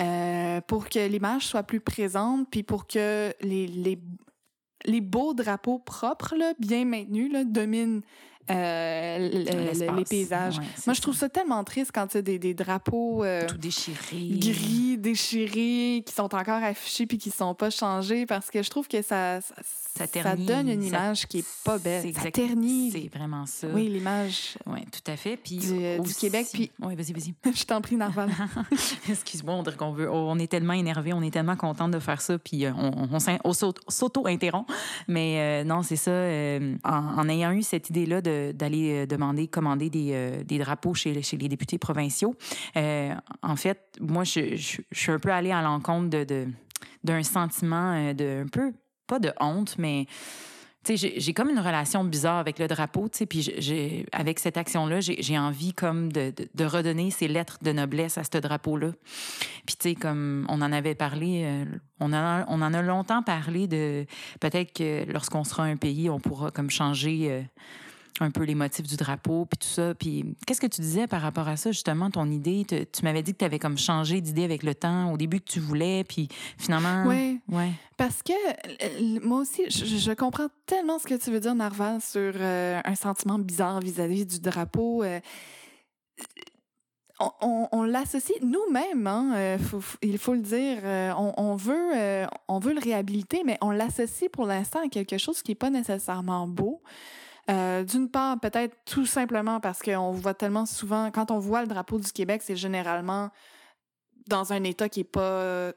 Euh, 0.00 0.60
pour 0.62 0.88
que 0.88 1.06
l'image 1.06 1.46
soit 1.46 1.62
plus 1.62 1.80
présente, 1.80 2.48
puis 2.50 2.62
pour 2.62 2.86
que 2.86 3.32
les, 3.40 3.66
les, 3.66 3.98
les 4.84 5.00
beaux 5.00 5.34
drapeaux 5.34 5.78
propres, 5.78 6.36
là, 6.36 6.52
bien 6.58 6.84
maintenus, 6.84 7.32
là, 7.32 7.44
dominent 7.44 8.02
euh, 8.50 9.96
les 9.96 10.04
paysages. 10.04 10.58
Moi, 10.86 10.94
je 10.94 11.00
trouve 11.00 11.16
ça 11.16 11.28
tellement 11.28 11.64
triste 11.64 11.90
quand 11.92 12.06
tu 12.06 12.18
as 12.18 12.22
des, 12.22 12.38
des 12.38 12.54
drapeaux 12.54 13.24
euh, 13.24 13.46
tout 13.46 13.58
déchirés, 13.58 14.38
gris, 14.38 14.96
déchirés, 14.98 16.04
qui 16.06 16.14
sont 16.14 16.32
encore 16.34 16.62
affichés 16.62 17.06
puis 17.06 17.18
qui 17.18 17.30
sont 17.30 17.54
pas 17.54 17.70
changés 17.70 18.24
parce 18.24 18.50
que 18.50 18.62
je 18.62 18.70
trouve 18.70 18.86
que 18.86 19.02
ça, 19.02 19.40
ça, 19.40 20.06
ça, 20.06 20.36
donne 20.36 20.68
une 20.68 20.84
image 20.84 21.26
qui 21.26 21.38
est 21.38 21.46
pas 21.64 21.78
belle. 21.78 22.14
Ça 22.14 22.30
ternit. 22.30 22.92
C'est 22.92 23.18
vraiment 23.18 23.46
ça. 23.46 23.66
Oui, 23.72 23.88
l'image. 23.88 24.56
Oui, 24.66 24.80
tout 24.92 25.10
à 25.10 25.16
fait. 25.16 25.36
Puis 25.36 25.56
du, 25.58 25.98
du 26.00 26.14
Québec. 26.14 26.46
Puis... 26.52 26.70
Oui, 26.80 26.94
vas-y, 26.94 27.12
vas-y. 27.12 27.34
je 27.54 27.64
t'en 27.64 27.80
prie, 27.80 27.96
Narval. 27.96 28.30
Excuse-moi, 29.08 29.54
on 29.54 29.64
qu'on 29.76 29.92
veut. 29.92 30.10
On 30.10 30.38
est 30.38 30.50
tellement 30.50 30.74
énervé, 30.74 31.12
on 31.12 31.22
est 31.22 31.32
tellement 31.32 31.56
contente 31.56 31.90
de 31.90 31.98
faire 31.98 32.20
ça, 32.20 32.38
puis 32.38 32.64
euh, 32.64 32.72
on, 32.76 33.08
on, 33.44 33.52
s'auto-interrompt. 33.52 34.70
Mais 35.08 35.64
non, 35.64 35.82
c'est 35.82 35.96
ça. 35.96 36.12
en, 36.84 37.18
en, 37.18 37.28
ayant 37.28 37.50
eu 37.50 37.62
cette 37.62 37.90
idée-là 37.90 38.20
de 38.20 38.35
d'aller 38.52 38.92
euh, 38.92 39.06
demander, 39.06 39.48
commander 39.48 39.90
des, 39.90 40.10
euh, 40.12 40.44
des 40.44 40.58
drapeaux 40.58 40.94
chez, 40.94 41.22
chez, 41.22 41.36
les 41.36 41.48
députés 41.48 41.78
provinciaux. 41.78 42.34
Euh, 42.76 43.14
en 43.42 43.56
fait, 43.56 43.80
moi, 44.00 44.24
je, 44.24 44.56
je, 44.56 44.80
suis 44.92 45.12
un 45.12 45.18
peu 45.18 45.30
allée 45.30 45.52
à 45.52 45.62
l'encontre 45.62 46.10
de, 46.10 46.46
d'un 47.04 47.22
sentiment 47.22 48.12
de 48.12 48.42
un 48.44 48.48
peu, 48.48 48.72
pas 49.06 49.18
de 49.18 49.32
honte, 49.40 49.76
mais 49.78 50.06
j'ai 50.94 51.32
comme 51.32 51.50
une 51.50 51.58
relation 51.58 52.04
bizarre 52.04 52.38
avec 52.38 52.58
le 52.58 52.68
drapeau, 52.68 53.08
tu 53.08 53.18
sais, 53.18 53.26
puis 53.26 54.06
avec 54.12 54.38
cette 54.38 54.56
action-là, 54.56 55.00
j'ai 55.00 55.38
envie 55.38 55.72
comme 55.72 56.12
de, 56.12 56.32
de, 56.54 56.64
redonner 56.64 57.10
ces 57.10 57.28
lettres 57.28 57.58
de 57.62 57.72
noblesse 57.72 58.18
à 58.18 58.24
ce 58.24 58.38
drapeau-là. 58.38 58.92
Puis, 59.66 59.76
tu 59.76 59.90
sais, 59.90 59.94
comme 59.94 60.46
on 60.48 60.62
en 60.62 60.72
avait 60.72 60.94
parlé, 60.94 61.42
euh, 61.44 61.64
on, 62.00 62.12
a, 62.12 62.44
on 62.48 62.62
en 62.62 62.72
a 62.72 62.82
longtemps 62.82 63.22
parlé 63.22 63.66
de 63.66 64.06
peut-être 64.40 64.72
que 64.72 65.10
lorsqu'on 65.10 65.44
sera 65.44 65.64
un 65.64 65.76
pays, 65.76 66.08
on 66.08 66.20
pourra 66.20 66.50
comme 66.50 66.70
changer. 66.70 67.30
Euh, 67.30 67.42
un 68.24 68.30
peu 68.30 68.44
les 68.44 68.54
motifs 68.54 68.86
du 68.86 68.96
drapeau, 68.96 69.46
puis 69.46 69.58
tout 69.58 69.72
ça. 69.72 69.94
Puis 69.94 70.36
qu'est-ce 70.46 70.60
que 70.60 70.66
tu 70.66 70.80
disais 70.80 71.06
par 71.06 71.20
rapport 71.22 71.48
à 71.48 71.56
ça, 71.56 71.72
justement, 71.72 72.10
ton 72.10 72.30
idée? 72.30 72.64
Tu, 72.64 73.04
m'avais 73.04 73.22
dit 73.22 73.32
que 73.32 73.38
tu 73.38 73.44
avais 73.44 73.58
comme 73.58 73.78
changé 73.78 74.20
d'idée 74.20 74.44
avec 74.44 74.62
le 74.62 74.74
temps, 74.74 75.12
au 75.12 75.16
début 75.16 75.40
que 75.40 75.50
tu 75.50 75.60
voulais, 75.60 76.04
puis 76.04 76.28
finalement... 76.58 77.04
Oui, 77.06 77.40
ouais. 77.48 77.70
parce 77.96 78.22
que 78.22 78.32
moi 79.26 79.40
aussi, 79.40 79.64
je, 79.68 80.12
comprends 80.14 80.48
tellement 80.66 80.98
ce 80.98 81.06
que 81.06 81.14
tu 81.14 81.30
veux 81.30 81.40
dire, 81.40 81.54
Narval, 81.54 82.00
sur 82.00 82.32
euh, 82.36 82.80
un 82.84 82.94
sentiment 82.94 83.38
bizarre 83.38 83.80
vis-à-vis 83.80 84.26
du 84.26 84.40
drapeau. 84.40 85.02
Euh, 85.02 85.20
on, 87.40 87.82
l'associe 87.84 88.38
nous-mêmes, 88.42 89.06
hein, 89.06 89.32
euh, 89.36 89.58
il 90.02 90.18
faut 90.18 90.34
le 90.34 90.40
dire. 90.40 90.78
on, 91.16 91.56
veut, 91.56 92.26
on 92.46 92.58
veut 92.58 92.74
le 92.74 92.80
réhabiliter, 92.80 93.42
mais 93.44 93.56
on 93.62 93.70
l'associe 93.70 94.30
pour 94.30 94.46
l'instant 94.46 94.84
à 94.84 94.88
quelque 94.88 95.16
chose 95.16 95.42
qui 95.42 95.52
n'est 95.52 95.56
pas 95.56 95.70
nécessairement 95.70 96.46
beau. 96.46 96.82
Euh, 97.48 97.84
d'une 97.84 98.10
part, 98.10 98.40
peut-être 98.40 98.76
tout 98.84 99.06
simplement 99.06 99.60
parce 99.60 99.80
qu'on 99.80 100.10
voit 100.10 100.34
tellement 100.34 100.66
souvent, 100.66 101.10
quand 101.12 101.30
on 101.30 101.38
voit 101.38 101.62
le 101.62 101.68
drapeau 101.68 101.98
du 101.98 102.10
Québec, 102.10 102.42
c'est 102.44 102.56
généralement 102.56 103.30
dans 104.26 104.52
un 104.52 104.64
état 104.64 104.88
qui 104.88 105.00
est 105.00 105.04
pas 105.04 105.72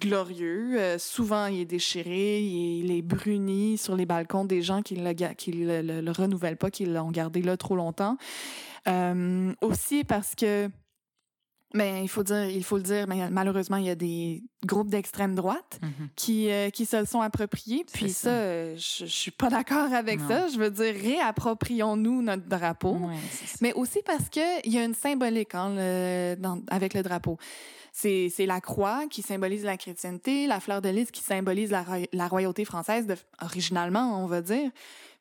glorieux. 0.00 0.78
Euh, 0.78 0.98
souvent, 0.98 1.46
il 1.46 1.60
est 1.60 1.66
déchiré, 1.66 2.40
il 2.40 2.90
est, 2.90 3.02
bruni 3.02 3.78
sur 3.78 3.96
les 3.96 4.06
balcons 4.06 4.44
des 4.44 4.62
gens 4.62 4.82
qui 4.82 4.96
le, 4.96 5.82
le, 5.82 6.10
renouvellent 6.10 6.56
pas, 6.56 6.70
qui 6.70 6.86
l'ont 6.86 7.10
gardé 7.10 7.42
là 7.42 7.56
trop 7.56 7.76
longtemps. 7.76 8.16
Euh, 8.88 9.52
aussi 9.60 10.04
parce 10.04 10.34
que 10.34 10.68
mais 11.74 12.02
il 12.02 12.08
faut 12.08 12.22
dire, 12.22 12.48
il 12.48 12.62
faut 12.62 12.76
le 12.76 12.84
dire, 12.84 13.06
mais 13.08 13.28
malheureusement, 13.30 13.76
il 13.76 13.86
y 13.86 13.90
a 13.90 13.96
des 13.96 14.44
groupes 14.64 14.88
d'extrême 14.88 15.34
droite 15.34 15.80
mhm. 15.82 16.08
qui, 16.14 16.48
euh, 16.50 16.70
qui 16.70 16.86
se 16.86 16.96
le 16.96 17.04
sont 17.04 17.20
appropriés. 17.20 17.84
Puis 17.92 18.10
ça, 18.10 18.30
euh, 18.30 18.76
je, 18.76 19.04
je, 19.04 19.10
suis 19.10 19.32
pas 19.32 19.50
d'accord 19.50 19.92
avec 19.92 20.20
ça. 20.20 20.46
Je 20.46 20.56
veux 20.56 20.70
dire, 20.70 20.94
réapproprions-nous 20.94 22.22
notre 22.22 22.46
drapeau. 22.46 22.96
mais 23.60 23.72
aussi 23.72 24.00
parce 24.06 24.28
que 24.28 24.64
il 24.64 24.72
y 24.72 24.78
a 24.78 24.84
une 24.84 24.94
symbolique 24.94 25.54
hein, 25.56 25.74
le, 25.76 26.36
dans, 26.36 26.60
avec 26.70 26.94
le 26.94 27.02
drapeau. 27.02 27.38
C'est, 27.92 28.28
c'est 28.34 28.46
la 28.46 28.60
croix 28.60 29.04
qui 29.10 29.22
symbolise 29.22 29.64
la 29.64 29.76
chrétienté, 29.76 30.46
la 30.46 30.60
fleur 30.60 30.80
de 30.80 30.88
lys 30.88 31.10
qui 31.10 31.22
symbolise 31.22 31.70
la, 31.70 31.84
la 32.12 32.28
royauté 32.28 32.64
française, 32.64 33.06
de, 33.06 33.16
originalement, 33.42 34.22
on 34.22 34.26
va 34.26 34.42
dire. 34.42 34.70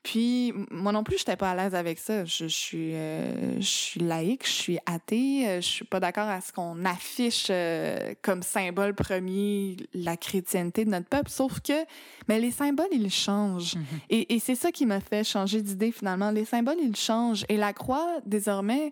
Puis 0.03 0.53
moi 0.69 0.91
non 0.91 1.03
plus, 1.03 1.17
j'étais 1.17 1.37
pas 1.37 1.51
à 1.51 1.55
l'aise 1.55 1.73
avec 1.73 1.97
ça. 1.97 2.25
Je, 2.25 2.45
suis, 2.45 2.93
euh, 2.93 3.59
je 3.59 3.65
suis 3.65 3.99
laïque, 4.01 4.45
je 4.45 4.51
suis 4.51 4.79
athée, 4.85 5.47
euh, 5.47 5.61
je 5.61 5.67
suis 5.67 5.85
pas 5.85 6.01
d'accord 6.01 6.27
à 6.27 6.41
ce 6.41 6.51
qu'on 6.51 6.83
affiche 6.83 7.47
euh, 7.49 8.13
comme 8.21 8.43
symbole 8.43 8.93
premier 8.93 9.77
la 9.93 10.17
chrétienté 10.17 10.83
de 10.83 10.89
notre 10.89 11.07
peuple. 11.07 11.29
Sauf 11.29 11.61
que, 11.61 11.85
mais 12.27 12.39
les 12.39 12.51
symboles 12.51 12.85
ils 12.91 13.09
changent, 13.09 13.75
mm-hmm. 13.75 13.99
et, 14.09 14.35
et 14.35 14.39
c'est 14.39 14.55
ça 14.55 14.73
qui 14.73 14.85
m'a 14.85 14.99
fait 14.99 15.23
changer 15.23 15.61
d'idée 15.61 15.93
finalement. 15.93 16.31
Les 16.31 16.45
symboles 16.45 16.79
ils 16.83 16.97
changent, 16.97 17.45
et 17.47 17.55
la 17.55 17.71
croix 17.71 18.17
désormais 18.25 18.91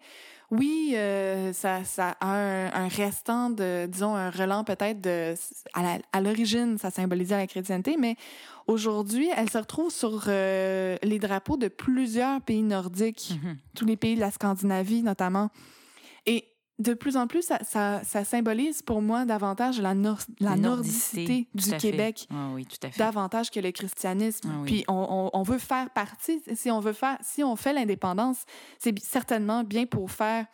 oui, 0.51 0.93
euh, 0.95 1.53
ça, 1.53 1.85
ça 1.85 2.17
a 2.19 2.27
un, 2.27 2.87
restant 2.89 3.49
de, 3.49 3.85
disons, 3.87 4.15
un 4.15 4.29
relent 4.29 4.65
peut-être 4.65 4.99
de, 4.99 5.33
à 5.73 6.21
l'origine, 6.21 6.77
ça 6.77 6.91
symbolisait 6.91 7.37
la 7.37 7.47
chrétienté, 7.47 7.95
mais 7.97 8.17
aujourd'hui, 8.67 9.29
elle 9.35 9.49
se 9.49 9.57
retrouve 9.57 9.91
sur 9.91 10.25
euh, 10.27 10.97
les 11.03 11.19
drapeaux 11.19 11.55
de 11.55 11.69
plusieurs 11.69 12.41
pays 12.41 12.63
nordiques, 12.63 13.31
mm-hmm. 13.31 13.55
tous 13.75 13.85
les 13.85 13.95
pays 13.95 14.15
de 14.15 14.19
la 14.19 14.31
Scandinavie 14.31 15.03
notamment. 15.03 15.49
Et 16.25 16.50
de 16.81 16.93
plus 16.93 17.17
en 17.17 17.27
plus, 17.27 17.43
ça, 17.43 18.03
ça, 18.03 18.25
symbolise 18.25 18.81
pour 18.81 19.01
moi 19.01 19.25
davantage 19.25 19.79
la, 19.79 19.93
la 20.39 20.55
nordicité, 20.55 21.47
du 21.53 21.77
Québec, 21.77 22.27
ah 22.31 22.49
oui, 22.53 22.65
tout 22.65 22.85
à 22.85 22.91
fait. 22.91 22.99
davantage 22.99 23.51
que 23.51 23.59
le 23.59 23.71
christianisme. 23.71 24.49
Ah 24.51 24.63
Puis 24.65 24.83
on, 24.87 25.29
on, 25.33 25.43
veut 25.43 25.57
faire 25.57 25.89
partie, 25.91 26.41
si 26.53 26.71
on 26.71 26.79
veut 26.79 26.93
faire, 26.93 27.17
si 27.21 27.43
on 27.43 27.55
fait 27.55 27.73
l'indépendance, 27.73 28.45
c'est 28.79 28.97
certainement 28.99 29.63
bien 29.63 29.85
pour 29.85 30.11
faire 30.11 30.45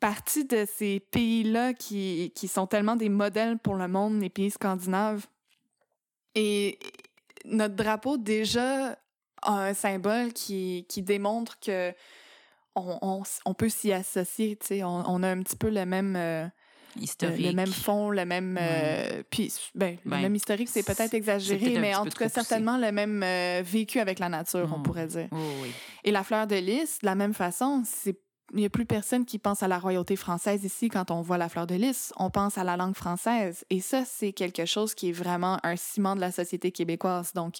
partie 0.00 0.44
de 0.44 0.66
ces 0.66 1.00
pays-là 1.00 1.74
qui, 1.74 2.32
qui 2.34 2.48
sont 2.48 2.66
tellement 2.66 2.96
des 2.96 3.08
modèles 3.08 3.58
pour 3.58 3.74
le 3.74 3.88
monde, 3.88 4.20
les 4.20 4.30
pays 4.30 4.50
scandinaves. 4.50 5.26
Et 6.34 6.78
notre 7.44 7.74
drapeau 7.74 8.16
déjà 8.16 8.98
a 9.42 9.66
un 9.66 9.74
symbole 9.74 10.32
qui, 10.32 10.86
qui 10.88 11.02
démontre 11.02 11.58
que 11.60 11.94
on, 12.76 13.22
on, 13.44 13.54
peut 13.54 13.68
s'y 13.68 13.92
associer, 13.92 14.56
tu 14.56 14.66
sais, 14.66 14.84
on, 14.84 15.22
a 15.22 15.28
un 15.28 15.42
petit 15.42 15.56
peu 15.56 15.70
le 15.70 15.84
même... 15.86 16.14
Euh, 16.16 16.46
historique. 17.00 17.44
Le 17.44 17.52
même 17.52 17.72
fond, 17.72 18.10
le 18.10 18.24
même. 18.24 18.58
Euh, 18.60 19.22
puis, 19.28 19.52
ben, 19.74 19.98
le 20.04 20.10
même 20.10 20.34
historique, 20.34 20.68
c'est 20.68 20.82
peut-être 20.82 21.14
exagéré, 21.14 21.78
mais 21.78 21.94
en 21.94 22.04
tout 22.04 22.16
cas, 22.16 22.28
certainement 22.28 22.78
le 22.78 22.92
même 22.92 23.22
euh, 23.22 23.62
vécu 23.64 24.00
avec 24.00 24.18
la 24.18 24.28
nature, 24.28 24.70
on 24.74 24.78
mmh. 24.78 24.82
pourrait 24.82 25.06
dire. 25.06 25.28
Et 26.04 26.10
la 26.10 26.24
fleur 26.24 26.46
de 26.46 26.56
lys, 26.56 27.00
de 27.00 27.06
la 27.06 27.14
même 27.14 27.34
façon, 27.34 27.82
c'est 27.84 28.18
il 28.52 28.58
n'y 28.58 28.64
a 28.64 28.70
plus 28.70 28.86
personne 28.86 29.24
qui 29.24 29.38
pense 29.38 29.64
à 29.64 29.68
la 29.68 29.78
royauté 29.78 30.14
française 30.14 30.62
ici 30.64 30.88
quand 30.88 31.10
on 31.10 31.20
voit 31.20 31.36
la 31.36 31.48
fleur 31.48 31.66
de 31.66 31.74
lys. 31.74 32.12
On 32.16 32.30
pense 32.30 32.58
à 32.58 32.64
la 32.64 32.76
langue 32.76 32.94
française. 32.94 33.64
Et 33.70 33.80
ça, 33.80 34.04
c'est 34.04 34.32
quelque 34.32 34.66
chose 34.66 34.94
qui 34.94 35.08
est 35.08 35.12
vraiment 35.12 35.58
un 35.64 35.74
ciment 35.74 36.14
de 36.14 36.20
la 36.20 36.30
société 36.30 36.70
québécoise. 36.70 37.32
Donc, 37.34 37.56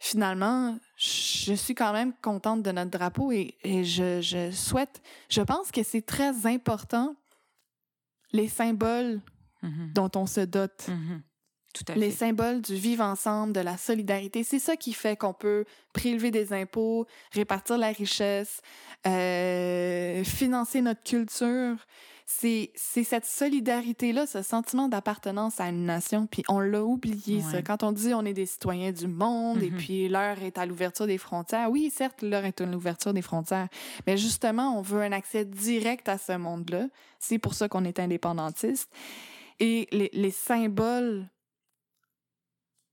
finalement, 0.00 0.78
je 0.96 1.52
suis 1.52 1.74
quand 1.74 1.92
même 1.92 2.12
contente 2.22 2.62
de 2.62 2.72
notre 2.72 2.90
drapeau 2.90 3.30
et, 3.30 3.54
je, 3.84 4.50
souhaite, 4.52 5.00
je 5.28 5.42
pense 5.42 5.70
que 5.70 5.82
c'est 5.82 6.04
très 6.04 6.46
important 6.46 7.14
les 8.32 8.48
symboles 8.48 9.20
mm-hmm. 9.62 9.92
dont 9.92 10.10
on 10.16 10.26
se 10.26 10.40
dote. 10.40 10.88
Tout 11.72 11.84
à 11.86 11.94
les 11.94 12.10
symboles 12.10 12.62
du 12.62 12.74
vivre 12.74 13.04
ensemble, 13.04 13.52
de 13.52 13.60
la 13.60 13.76
solidarité, 13.76 14.42
c'est 14.42 14.58
ça 14.58 14.74
qui 14.74 14.92
fait 14.92 15.16
qu'on 15.16 15.34
peut 15.34 15.64
prélever 15.92 16.32
des 16.32 16.52
impôts, 16.52 17.06
répartir 17.30 17.78
la 17.78 17.92
richesse, 17.92 18.60
euh, 19.06 20.24
financer 20.24 20.80
notre 20.80 21.04
culture 21.04 21.76
c'est 22.32 22.70
cette 23.04 23.24
solidarité-là, 23.24 24.24
ce 24.26 24.42
sentiment 24.42 24.88
d'appartenance 24.88 25.58
à 25.58 25.68
une 25.68 25.84
nation. 25.84 26.28
Puis 26.30 26.44
on 26.48 26.60
l'a 26.60 26.84
oublié, 26.84 27.42
ça. 27.42 27.60
Quand 27.60 27.82
on 27.82 27.90
dit 27.90 28.14
on 28.14 28.24
est 28.24 28.32
des 28.32 28.46
citoyens 28.46 28.92
du 28.92 29.08
monde 29.08 29.62
et 29.62 29.70
mm-hmm. 29.70 29.76
puis 29.76 30.08
l'heure 30.08 30.40
est 30.42 30.56
à 30.56 30.64
l'ouverture 30.64 31.06
des 31.06 31.18
frontières, 31.18 31.70
oui, 31.70 31.90
certes, 31.90 32.22
l'heure 32.22 32.44
est 32.44 32.60
à 32.60 32.66
l'ouverture 32.66 33.12
des 33.12 33.22
frontières, 33.22 33.68
mais 34.06 34.16
justement, 34.16 34.78
on 34.78 34.80
veut 34.80 35.02
un 35.02 35.12
accès 35.12 35.44
direct 35.44 36.08
à 36.08 36.18
ce 36.18 36.32
monde-là. 36.36 36.86
C'est 37.18 37.38
pour 37.38 37.54
ça 37.54 37.68
qu'on 37.68 37.84
est 37.84 37.98
indépendantiste. 37.98 38.90
Et 39.58 39.88
les, 39.90 40.10
les 40.12 40.30
symboles 40.30 41.26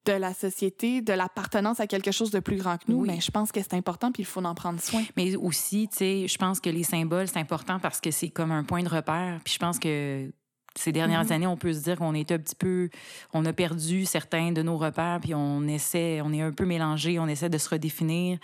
de 0.07 0.13
la 0.13 0.33
société, 0.33 1.01
de 1.01 1.13
l'appartenance 1.13 1.79
à 1.79 1.87
quelque 1.87 2.11
chose 2.11 2.31
de 2.31 2.39
plus 2.39 2.57
grand 2.57 2.77
que 2.77 2.85
nous, 2.87 3.05
mais 3.05 3.19
je 3.19 3.29
pense 3.29 3.51
que 3.51 3.61
c'est 3.61 3.73
important 3.73 4.11
puis 4.11 4.23
il 4.23 4.25
faut 4.25 4.43
en 4.43 4.55
prendre 4.55 4.79
soin. 4.79 5.03
Mais 5.15 5.35
aussi, 5.35 5.87
tu 5.89 5.97
sais, 5.97 6.27
je 6.27 6.37
pense 6.37 6.59
que 6.59 6.69
les 6.69 6.83
symboles, 6.83 7.27
c'est 7.27 7.39
important 7.39 7.79
parce 7.79 7.99
que 7.99 8.11
c'est 8.11 8.29
comme 8.29 8.51
un 8.51 8.63
point 8.63 8.83
de 8.83 8.89
repère. 8.89 9.39
Puis 9.43 9.53
je 9.53 9.59
pense 9.59 9.79
que 9.79 10.31
ces 10.75 10.91
dernières 10.91 11.25
mm-hmm. 11.25 11.33
années, 11.33 11.47
on 11.47 11.57
peut 11.57 11.73
se 11.73 11.79
dire 11.79 11.97
qu'on 11.97 12.13
est 12.13 12.31
un 12.31 12.37
petit 12.37 12.55
peu, 12.55 12.89
on 13.33 13.43
a 13.45 13.53
perdu 13.53 14.05
certains 14.05 14.51
de 14.51 14.61
nos 14.61 14.77
repères, 14.77 15.19
puis 15.21 15.33
on 15.35 15.63
essaie, 15.67 16.21
on 16.23 16.31
est 16.31 16.41
un 16.41 16.51
peu 16.51 16.65
mélangé, 16.65 17.19
on 17.19 17.27
essaie 17.27 17.49
de 17.49 17.57
se 17.57 17.69
redéfinir. 17.69 18.37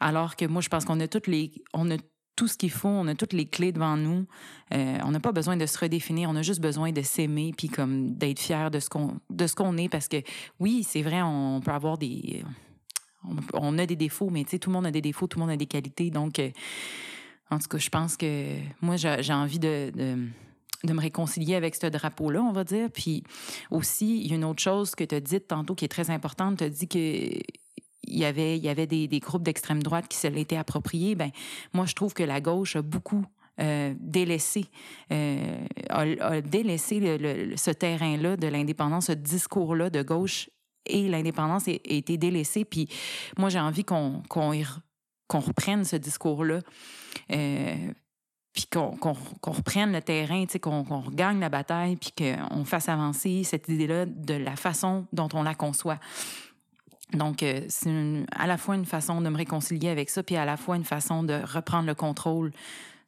Alors 0.00 0.36
que 0.36 0.44
moi, 0.44 0.60
je 0.60 0.68
pense 0.68 0.84
qu'on 0.84 0.98
a 1.00 1.08
toutes 1.08 1.28
les, 1.28 1.52
on 1.72 1.90
a 1.90 1.96
tout 2.36 2.48
ce 2.48 2.56
qu'il 2.56 2.70
faut, 2.70 2.88
on 2.88 3.06
a 3.08 3.14
toutes 3.14 3.32
les 3.32 3.46
clés 3.46 3.72
devant 3.72 3.96
nous. 3.96 4.26
Euh, 4.72 4.98
on 5.04 5.10
n'a 5.10 5.20
pas 5.20 5.32
besoin 5.32 5.56
de 5.56 5.66
se 5.66 5.78
redéfinir, 5.78 6.30
on 6.30 6.36
a 6.36 6.42
juste 6.42 6.60
besoin 6.60 6.92
de 6.92 7.02
s'aimer 7.02 7.52
puis 7.56 7.68
comme 7.68 8.14
d'être 8.14 8.40
fier 8.40 8.70
de 8.70 8.80
ce 8.80 8.88
qu'on 8.88 9.16
de 9.30 9.46
ce 9.46 9.54
qu'on 9.54 9.76
est 9.76 9.88
parce 9.88 10.08
que 10.08 10.22
oui, 10.58 10.84
c'est 10.86 11.02
vrai, 11.02 11.20
on 11.22 11.60
peut 11.60 11.72
avoir 11.72 11.98
des 11.98 12.42
on, 13.54 13.78
a 13.78 13.86
des 13.86 13.96
défauts, 13.96 14.30
mais 14.30 14.44
tu 14.44 14.50
sais 14.50 14.58
tout 14.58 14.70
le 14.70 14.74
monde 14.74 14.86
a 14.86 14.90
des 14.90 15.00
défauts, 15.00 15.26
tout 15.26 15.38
le 15.38 15.44
monde 15.44 15.52
a 15.52 15.56
des 15.56 15.66
qualités. 15.66 16.10
Donc 16.10 16.38
euh, 16.38 16.50
en 17.50 17.58
tout 17.58 17.68
cas, 17.68 17.78
je 17.78 17.90
pense 17.90 18.16
que 18.16 18.56
moi 18.80 18.96
j'ai 18.96 19.32
envie 19.32 19.58
de, 19.58 19.92
de 20.84 20.92
me 20.92 21.00
réconcilier 21.00 21.54
avec 21.54 21.74
ce 21.74 21.86
drapeau-là, 21.86 22.42
on 22.42 22.52
va 22.52 22.64
dire. 22.64 22.88
Puis 22.92 23.22
aussi, 23.70 24.20
il 24.20 24.28
y 24.28 24.32
a 24.32 24.36
une 24.36 24.44
autre 24.44 24.62
chose 24.62 24.94
que 24.94 25.04
tu 25.04 25.14
as 25.14 25.20
dite 25.20 25.48
tantôt 25.48 25.74
qui 25.74 25.84
est 25.84 25.88
très 25.88 26.10
importante. 26.10 26.58
Tu 26.58 26.64
as 26.64 26.70
dit 26.70 26.88
que 26.88 27.40
il 28.04 28.18
y 28.18 28.24
avait, 28.24 28.56
il 28.56 28.64
y 28.64 28.68
avait 28.68 28.86
des, 28.86 29.08
des 29.08 29.20
groupes 29.20 29.42
d'extrême 29.42 29.82
droite 29.82 30.08
qui 30.08 30.16
se 30.16 30.26
l'étaient 30.26 30.56
appropriés. 30.56 31.14
Ben, 31.14 31.30
moi, 31.72 31.86
je 31.86 31.94
trouve 31.94 32.14
que 32.14 32.22
la 32.22 32.40
gauche 32.40 32.76
a 32.76 32.82
beaucoup 32.82 33.24
euh, 33.60 33.94
délaissé, 34.00 34.64
euh, 35.12 35.66
a, 35.90 36.40
délaissé 36.40 37.00
le, 37.00 37.54
ce 37.56 37.70
terrain-là 37.70 38.38
de 38.38 38.46
l'indépendance, 38.46 39.06
ce 39.06 39.12
discours-là 39.12 39.90
de 39.90 40.02
gauche 40.02 40.48
et 40.86 41.06
l'indépendance 41.08 41.68
a, 41.68 41.72
été 41.84 42.16
délaissé. 42.16 42.64
Puis 42.64 42.88
moi, 43.36 43.50
j'ai 43.50 43.60
envie 43.60 43.84
qu'on 43.84 44.22
qu'on 44.28 44.52
qu'on 45.28 45.40
reprenne 45.40 45.84
ce 45.84 45.96
discours-là. 45.96 46.60
Euh, 47.30 47.76
puis 48.52 48.66
qu'on 48.70 49.14
reprenne 49.46 49.92
le 49.92 50.02
terrain, 50.02 50.44
qu'on 50.60 50.84
qu'on 50.84 51.00
regagne 51.00 51.38
la 51.38 51.48
bataille, 51.48 51.96
puis 51.96 52.12
qu'on 52.12 52.64
fasse 52.64 52.88
avancer 52.88 53.44
cette 53.44 53.68
idée-là 53.68 54.06
de 54.06 54.34
la 54.34 54.56
façon 54.56 55.06
dont 55.12 55.28
on 55.34 55.42
la 55.42 55.54
conçoit. 55.54 55.98
Donc, 57.12 57.42
euh, 57.42 57.60
c'est 57.68 58.24
à 58.34 58.46
la 58.46 58.56
fois 58.56 58.74
une 58.74 58.86
façon 58.86 59.20
de 59.20 59.28
me 59.28 59.36
réconcilier 59.36 59.88
avec 59.90 60.08
ça, 60.10 60.22
puis 60.22 60.36
à 60.36 60.44
la 60.44 60.56
fois 60.56 60.76
une 60.76 60.84
façon 60.84 61.22
de 61.22 61.34
reprendre 61.44 61.86
le 61.86 61.94
contrôle 61.94 62.52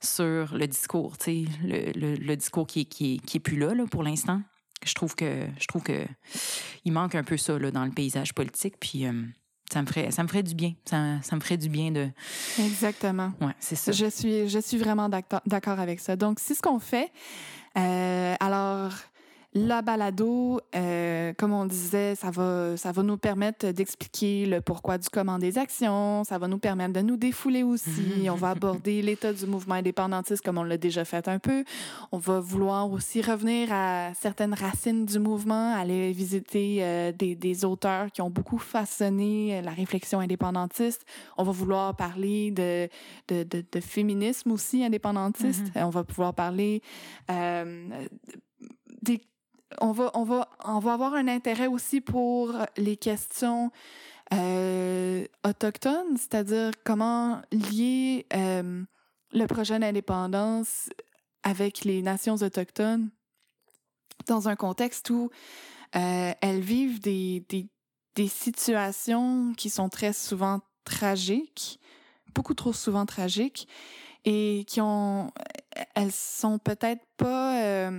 sur 0.00 0.54
le 0.54 0.66
discours, 0.66 1.16
tu 1.18 1.24
sais, 1.24 1.44
le, 1.62 1.92
le- 1.98 2.16
le 2.16 2.36
discours 2.36 2.66
qui 2.66 2.84
qui, 2.86 3.20
qui 3.20 3.38
est 3.38 3.40
plus 3.40 3.56
là, 3.58 3.74
là 3.74 3.84
pour 3.90 4.02
l'instant. 4.02 4.42
Je 4.84 4.92
trouve 4.94 5.14
que 5.14 5.46
je 5.58 5.66
trouve 5.66 5.82
que 5.82 6.04
il 6.84 6.92
manque 6.92 7.14
un 7.14 7.24
peu 7.24 7.38
ça 7.38 7.58
là, 7.58 7.70
dans 7.70 7.84
le 7.86 7.90
paysage 7.90 8.34
politique, 8.34 8.74
puis 8.78 9.06
euh, 9.06 9.12
ça 9.72 9.80
me 9.80 9.86
ferait 9.86 10.10
ça 10.10 10.22
me 10.22 10.28
ferait 10.28 10.42
du 10.42 10.54
bien. 10.54 10.74
Ça, 10.84 11.22
ça 11.22 11.36
me 11.36 11.40
ferait 11.40 11.56
du 11.56 11.70
bien 11.70 11.90
de. 11.90 12.08
Exactement. 12.58 13.32
Ouais, 13.40 13.54
c'est 13.60 13.76
ça. 13.76 13.92
Je 13.92 14.04
suis, 14.10 14.48
je 14.50 14.58
suis 14.58 14.76
vraiment 14.76 15.08
d'accord 15.08 15.78
avec 15.80 16.00
ça. 16.00 16.16
Donc, 16.16 16.38
c'est 16.38 16.54
ce 16.54 16.60
qu'on 16.60 16.78
fait. 16.80 17.10
Euh, 17.78 18.34
alors, 18.40 18.92
la 19.56 19.82
balado, 19.82 20.60
euh, 20.74 21.32
comme 21.38 21.52
on 21.52 21.64
disait, 21.64 22.16
ça 22.16 22.32
va, 22.32 22.76
ça 22.76 22.90
va 22.90 23.02
nous 23.04 23.16
permettre 23.16 23.70
d'expliquer 23.70 24.46
le 24.46 24.60
pourquoi 24.60 24.98
du 24.98 25.08
comment 25.08 25.38
des 25.38 25.58
actions. 25.58 26.24
Ça 26.24 26.38
va 26.38 26.48
nous 26.48 26.58
permettre 26.58 26.92
de 26.92 27.00
nous 27.00 27.16
défouler 27.16 27.62
aussi. 27.62 28.28
on 28.30 28.34
va 28.34 28.50
aborder 28.50 29.00
l'état 29.00 29.32
du 29.32 29.46
mouvement 29.46 29.76
indépendantiste 29.76 30.44
comme 30.44 30.58
on 30.58 30.64
l'a 30.64 30.76
déjà 30.76 31.04
fait 31.04 31.28
un 31.28 31.38
peu. 31.38 31.64
On 32.10 32.18
va 32.18 32.40
vouloir 32.40 32.90
aussi 32.90 33.22
revenir 33.22 33.68
à 33.70 34.12
certaines 34.14 34.54
racines 34.54 35.06
du 35.06 35.20
mouvement, 35.20 35.72
aller 35.72 36.10
visiter 36.10 36.78
euh, 36.80 37.12
des, 37.12 37.36
des 37.36 37.64
auteurs 37.64 38.10
qui 38.10 38.22
ont 38.22 38.30
beaucoup 38.30 38.58
façonné 38.58 39.58
euh, 39.58 39.62
la 39.62 39.70
réflexion 39.70 40.18
indépendantiste. 40.18 41.06
On 41.38 41.44
va 41.44 41.52
vouloir 41.52 41.94
parler 41.94 42.50
de, 42.50 42.88
de, 43.28 43.44
de, 43.44 43.64
de 43.70 43.80
féminisme 43.80 44.50
aussi 44.50 44.84
indépendantiste. 44.84 45.66
On 45.76 45.90
va 45.90 46.02
pouvoir 46.02 46.34
parler 46.34 46.82
euh, 47.30 47.88
des 49.02 49.20
on 49.80 49.92
va, 49.92 50.10
on, 50.14 50.24
va, 50.24 50.48
on 50.64 50.78
va 50.78 50.94
avoir 50.94 51.14
un 51.14 51.28
intérêt 51.28 51.66
aussi 51.66 52.00
pour 52.00 52.52
les 52.76 52.96
questions 52.96 53.70
euh, 54.32 55.26
autochtones, 55.44 56.16
c'est-à-dire 56.16 56.70
comment 56.84 57.42
lier 57.52 58.26
euh, 58.34 58.82
le 59.32 59.46
projet 59.46 59.78
d'indépendance 59.78 60.88
avec 61.42 61.84
les 61.84 62.00
nations 62.02 62.36
autochtones 62.36 63.10
dans 64.26 64.48
un 64.48 64.56
contexte 64.56 65.10
où 65.10 65.30
euh, 65.96 66.32
elles 66.40 66.60
vivent 66.60 67.00
des, 67.00 67.44
des, 67.48 67.68
des 68.14 68.28
situations 68.28 69.52
qui 69.56 69.68
sont 69.68 69.88
très 69.88 70.12
souvent 70.12 70.60
tragiques, 70.84 71.78
beaucoup 72.34 72.54
trop 72.54 72.72
souvent 72.72 73.06
tragiques, 73.06 73.68
et 74.24 74.64
qui 74.66 74.80
ont, 74.80 75.30
elles 75.94 76.12
sont 76.12 76.58
peut-être 76.58 77.04
pas 77.18 77.90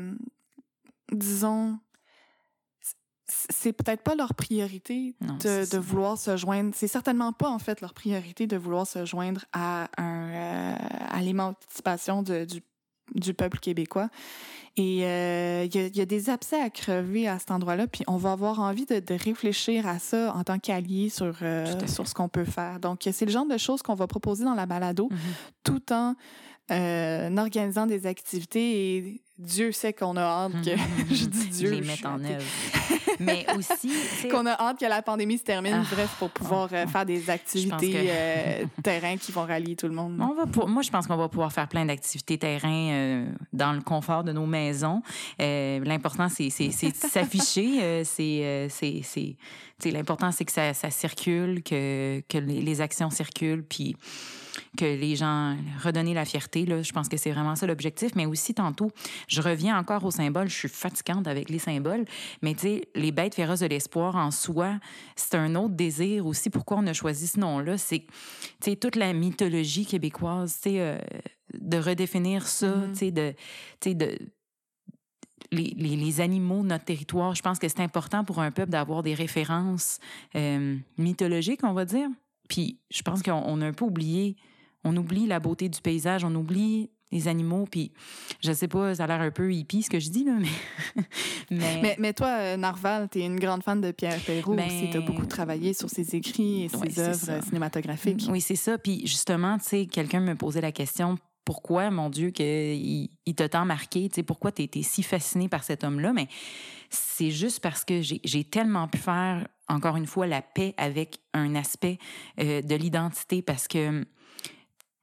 disons, 1.15 1.77
c'est 3.27 3.73
peut-être 3.73 4.03
pas 4.03 4.13
leur 4.15 4.35
priorité 4.35 5.15
Non, 5.21 5.35
de, 5.37 5.77
vouloir 5.77 6.17
se 6.17 6.37
joindre. 6.37 6.71
C'est 6.75 6.87
certainement 6.87 7.33
pas, 7.33 7.49
en 7.49 7.57
fait, 7.59 7.81
leur 7.81 7.93
priorité 7.93 8.45
de 8.45 8.55
vouloir 8.55 8.85
se 8.85 9.03
joindre 9.05 9.45
à, 9.51 9.89
un, 9.97 10.29
euh, 10.29 10.75
à 11.09 11.21
l'émancipation 11.21 12.21
du, 12.21 12.45
du 13.15 13.33
peuple 13.33 13.57
québécois. 13.59 14.09
Et 14.77 15.05
euh, 15.05 15.63
il 15.65 15.73
y, 15.75 15.79
a- 15.79 15.87
il 15.87 15.95
y 15.97 16.01
a 16.01 16.05
des 16.05 16.29
abcès 16.29 16.61
à 16.61 16.69
crever 16.69 17.27
à 17.27 17.39
cet 17.39 17.49
endroit-là, 17.49 17.87
puis 17.87 18.03
on 18.07 18.17
va 18.17 18.33
avoir 18.33 18.59
envie 18.59 18.85
de, 18.85 18.99
de 18.99 19.13
réfléchir 19.15 19.87
à 19.87 19.99
ça 19.99 20.33
en 20.35 20.43
tant 20.43 20.59
qu'alliés 20.59 21.09
sur, 21.09 21.33
euh, 21.41 21.87
sur 21.87 22.07
ce 22.07 22.13
qu'on 22.13 22.27
peut 22.29 22.45
faire. 22.45 22.79
Donc, 22.79 23.07
c'est 23.11 23.25
le 23.25 23.31
genre 23.31 23.45
de 23.47 23.57
choses 23.57 23.81
qu'on 23.81 23.95
va 23.95 24.05
proposer 24.05 24.43
dans 24.43 24.53
la 24.53 24.65
balado 24.65 25.07
Mhm. 25.09 25.17
tout 25.63 25.93
en 25.93 26.15
euh, 26.71 27.29
en 27.29 27.37
organisant 27.37 27.85
des 27.85 28.05
activités 28.07 28.95
et 28.97 29.21
Dieu 29.37 29.71
sait 29.71 29.93
qu'on 29.93 30.15
a 30.17 30.21
hâte 30.21 30.53
que 30.63 30.71
je 31.13 31.25
dis 31.25 31.47
Dieu 31.49 31.71
les 31.71 31.81
mettre 31.81 32.07
en 32.07 32.23
œuvre. 32.23 32.43
Mais 33.21 33.45
aussi, 33.57 33.89
qu'on 34.29 34.45
a 34.45 34.51
hâte 34.61 34.77
que 34.79 34.85
la 34.85 35.01
pandémie 35.01 35.37
se 35.37 35.43
termine 35.43 35.73
Ah, 35.73 35.85
bref 35.89 36.13
pour 36.19 36.29
pouvoir 36.31 36.67
euh, 36.73 36.85
faire 36.85 37.05
des 37.05 37.29
activités 37.29 37.91
que- 37.91 37.97
euh, 38.09 38.65
terrain 38.83 39.15
qui 39.15 39.31
vont 39.31 39.45
rallier 39.45 39.77
tout 39.77 39.87
le 39.87 39.93
monde 39.93 40.19
On 40.19 40.33
va 40.33 40.45
pour- 40.47 40.67
moi, 40.67 40.81
je 40.81 40.89
pense 40.89 41.07
qu'on 41.07 41.15
va 41.15 41.29
pouvoir 41.29 41.53
faire 41.53 41.69
plein 41.69 41.85
d'activités 41.85 42.37
terrain 42.37 42.89
euh, 42.91 43.25
dans 43.53 43.71
le 43.71 43.79
confort 43.81 44.25
de 44.25 44.33
nos 44.33 44.45
maisons. 44.45 45.01
Euh, 45.41 45.79
l'important, 45.85 46.27
c'est, 46.27 46.49
c'est, 46.49 46.71
c'est 46.71 46.89
de 46.89 46.95
s'afficher. 46.95 48.03
c'est, 48.03 49.35
l'important, 49.85 50.31
c'est 50.33 50.43
que 50.43 50.51
ça, 50.51 50.73
ça 50.73 50.89
circule, 50.89 51.63
que, 51.63 52.21
que 52.27 52.37
les, 52.37 52.61
les 52.61 52.81
actions 52.81 53.09
circulent, 53.09 53.63
puis 53.63 53.95
que 54.77 54.85
les 54.85 55.15
gens 55.15 55.57
redonner 55.83 56.13
la 56.13 56.25
fierté. 56.25 56.65
Là, 56.65 56.81
je 56.81 56.91
pense 56.91 57.07
que 57.09 57.17
c'est 57.17 57.31
vraiment 57.31 57.55
ça 57.55 57.65
l'objectif. 57.65 58.15
Mais 58.15 58.25
aussi, 58.25 58.53
tantôt, 58.53 58.91
je 59.27 59.41
reviens 59.41 59.77
encore 59.77 60.03
aux 60.05 60.11
symboles. 60.11 60.49
Je 60.49 60.55
suis 60.55 60.69
fatigante 60.69 61.27
avec 61.27 61.49
les 61.49 61.59
symboles. 61.59 62.05
Mais 62.41 62.53
tu 62.53 62.61
sais, 62.61 62.87
les 62.95 63.11
bêtes 63.11 63.35
féroces 63.35 63.59
de 63.59 63.67
l'espoir 63.67 64.15
en 64.15 64.31
soi, 64.31 64.79
c'est 65.15 65.35
un 65.35 65.55
autre 65.55 65.75
désir 65.75 66.25
aussi. 66.25 66.49
Pourquoi 66.49 66.77
on 66.77 66.87
a 66.87 66.93
choisi 66.93 67.27
ce 67.27 67.39
nom-là? 67.39 67.77
C'est 67.77 68.05
tu 68.61 68.71
sais, 68.71 68.75
toute 68.75 68.95
la 68.95 69.13
mythologie 69.13 69.85
québécoise, 69.85 70.59
tu 70.61 70.69
sais, 70.71 70.79
euh, 70.79 70.97
de 71.53 71.77
redéfinir 71.77 72.47
ça, 72.47 72.67
Mhm. 72.75 72.91
tu 72.91 72.97
sais, 72.97 73.11
de, 73.11 73.33
de 73.93 74.17
les, 75.51 75.73
les, 75.77 75.95
les 75.95 76.21
animaux 76.21 76.61
de 76.63 76.67
notre 76.67 76.85
territoire. 76.85 77.35
Je 77.35 77.41
pense 77.41 77.59
que 77.59 77.67
c'est 77.67 77.79
important 77.81 78.23
pour 78.23 78.39
un 78.39 78.51
peuple 78.51 78.71
d'avoir 78.71 79.03
des 79.03 79.13
références 79.13 79.99
euh, 80.35 80.75
mythologiques, 80.97 81.63
on 81.63 81.73
va 81.73 81.85
dire. 81.85 82.09
Puis 82.47 82.79
je 82.91 83.01
pense 83.01 83.21
qu'on 83.21 83.43
on 83.45 83.61
a 83.61 83.65
un 83.67 83.73
peu 83.73 83.85
oublié, 83.85 84.35
on 84.83 84.95
oublie 84.97 85.27
la 85.27 85.39
beauté 85.39 85.69
du 85.69 85.81
paysage, 85.81 86.23
on 86.23 86.33
oublie 86.35 86.89
les 87.11 87.27
animaux. 87.27 87.65
Puis 87.69 87.91
je 88.41 88.51
sais 88.51 88.67
pas, 88.67 88.95
ça 88.95 89.03
a 89.05 89.07
l'air 89.07 89.21
un 89.21 89.31
peu 89.31 89.53
hippie 89.53 89.83
ce 89.83 89.89
que 89.89 89.99
je 89.99 90.09
dis, 90.09 90.23
là, 90.23 90.33
mais. 90.39 90.47
mais, 91.51 91.81
mais, 91.81 91.95
mais 91.99 92.13
toi, 92.13 92.27
euh, 92.39 92.57
Narval, 92.57 93.07
tu 93.09 93.19
es 93.19 93.25
une 93.25 93.39
grande 93.39 93.63
fan 93.63 93.79
de 93.81 93.91
Pierre 93.91 94.19
Perrault 94.21 94.55
Ben- 94.55 94.67
aussi. 94.67 94.89
Tu 94.91 94.97
as 94.97 95.01
beaucoup 95.01 95.25
travaillé 95.25 95.73
sur 95.73 95.89
ses 95.89 96.15
écrits 96.15 96.63
et 96.63 96.69
ses 96.69 96.77
Ouais, 96.77 96.99
œuvres 96.99 97.29
euh, 97.29 97.41
cinématographiques. 97.41 98.25
Oui, 98.29 98.41
c'est 98.41 98.55
ça. 98.55 98.77
Puis 98.77 99.01
justement, 99.05 99.57
tu 99.57 99.65
sais, 99.65 99.85
quelqu'un 99.85 100.19
me 100.19 100.35
posait 100.35 100.61
la 100.61 100.71
question 100.71 101.17
pourquoi, 101.45 101.91
mon 101.91 102.09
Dieu, 102.09 102.31
qu'il 102.31 103.09
il 103.27 103.35
t'a 103.35 103.47
tant 103.47 103.65
marqué, 103.65 104.09
tu 104.09 104.15
sais, 104.15 104.23
pourquoi 104.23 104.51
tu 104.51 104.63
étais 104.63 104.81
si 104.81 105.03
fasciné 105.03 105.47
par 105.47 105.63
cet 105.63 105.83
homme-là, 105.83 106.11
mais 106.11 106.27
c'est 106.89 107.29
juste 107.29 107.59
parce 107.59 107.85
que 107.85 108.01
j'ai 108.01 108.43
tellement 108.43 108.87
pu 108.87 108.97
faire, 108.97 109.47
encore 109.67 109.97
une 109.97 110.05
fois, 110.05 110.27
la 110.27 110.41
paix 110.41 110.73
avec 110.77 111.19
un 111.33 111.55
aspect 111.55 111.97
euh, 112.39 112.61
de 112.61 112.75
l'identité, 112.75 113.41
parce 113.41 113.67
que 113.67 113.89
hum, 113.89 114.05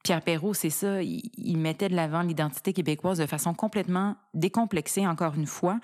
Pierre 0.03 0.21
Perrault, 0.21 0.53
c'est 0.53 0.69
ça, 0.69 1.01
il, 1.01 1.21
il 1.37 1.57
mettait 1.57 1.89
de 1.89 1.95
l'avant 1.95 2.21
l'identité 2.21 2.73
québécoise 2.73 3.19
de 3.19 3.25
façon 3.25 3.53
complètement 3.53 4.15
décomplexée, 4.33 5.07
encore 5.07 5.35
une 5.35 5.45
fois. 5.45 5.79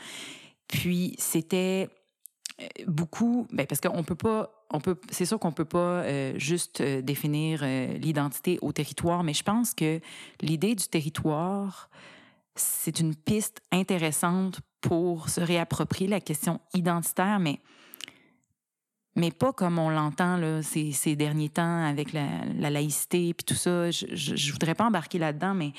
Puis 0.68 1.16
c'était 1.18 1.90
euh, 2.62 2.66
beaucoup, 2.88 3.48
ben 3.52 3.66
parce 3.66 3.82
qu'on 3.82 4.04
peut 4.04 4.16
pas, 4.16 4.52
on 4.72 4.80
peut, 4.80 5.00
c'est 5.10 5.26
sûr 5.26 5.40
qu'on 5.40 5.52
peut 5.52 5.66
pas 5.66 6.04
euh, 6.04 6.34
juste 6.38 6.82
définir 6.82 7.64
l'identité 7.64 8.60
au 8.62 8.72
territoire, 8.72 9.24
mais 9.24 9.34
je 9.34 9.44
pense 9.44 9.74
que 9.74 10.00
l'idée 10.42 10.76
du 10.76 10.86
territoire, 10.88 11.90
c'est 12.56 13.00
une 13.00 13.16
piste 13.16 13.62
intéressante 13.72 14.60
pour 14.82 15.30
se 15.30 15.42
réapproprier 15.42 16.10
la 16.10 16.20
question 16.20 16.60
identitaire, 16.74 17.40
mais 17.40 17.60
mais 19.20 19.32
pas 19.32 19.54
comme 19.54 19.78
on 19.80 19.90
l'entend 19.90 20.38
là, 20.38 20.62
ces, 20.62 21.16
derniers 21.16 21.50
temps 21.50 21.84
avec 21.84 22.14
la, 22.14 22.28
la 22.58 22.70
laïcité 22.70 23.34
puis 23.34 23.44
tout 23.44 23.56
ça. 23.56 23.92
Je, 23.92 24.06
je, 24.16 24.52
voudrais 24.52 24.76
pas 24.76 24.86
embarquer 24.86 25.20
là-dedans, 25.20 25.54
mais 25.54 25.74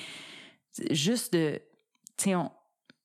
juste 0.91 1.33
de, 1.33 1.61
tu 2.17 2.31
sais, 2.31 2.35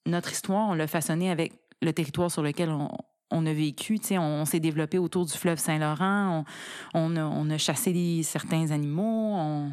notre 0.05 0.31
histoire, 0.31 0.69
on 0.69 0.73
l'a 0.73 0.87
façonnée 0.87 1.31
avec 1.31 1.53
le 1.81 1.93
territoire 1.93 2.29
sur 2.29 2.43
lequel 2.43 2.69
on, 2.69 2.89
on 3.31 3.45
a 3.45 3.53
vécu. 3.53 3.99
Tu 3.99 4.07
sais, 4.07 4.17
on, 4.17 4.45
s'est 4.45 4.59
développé 4.59 4.97
autour 4.97 5.25
du 5.25 5.33
fleuve 5.33 5.57
Saint-Laurent. 5.57 6.45
On, 6.93 7.15
on, 7.17 7.49
a, 7.49 7.57
chassé 7.57 8.21
certains 8.23 8.71
animaux. 8.71 9.67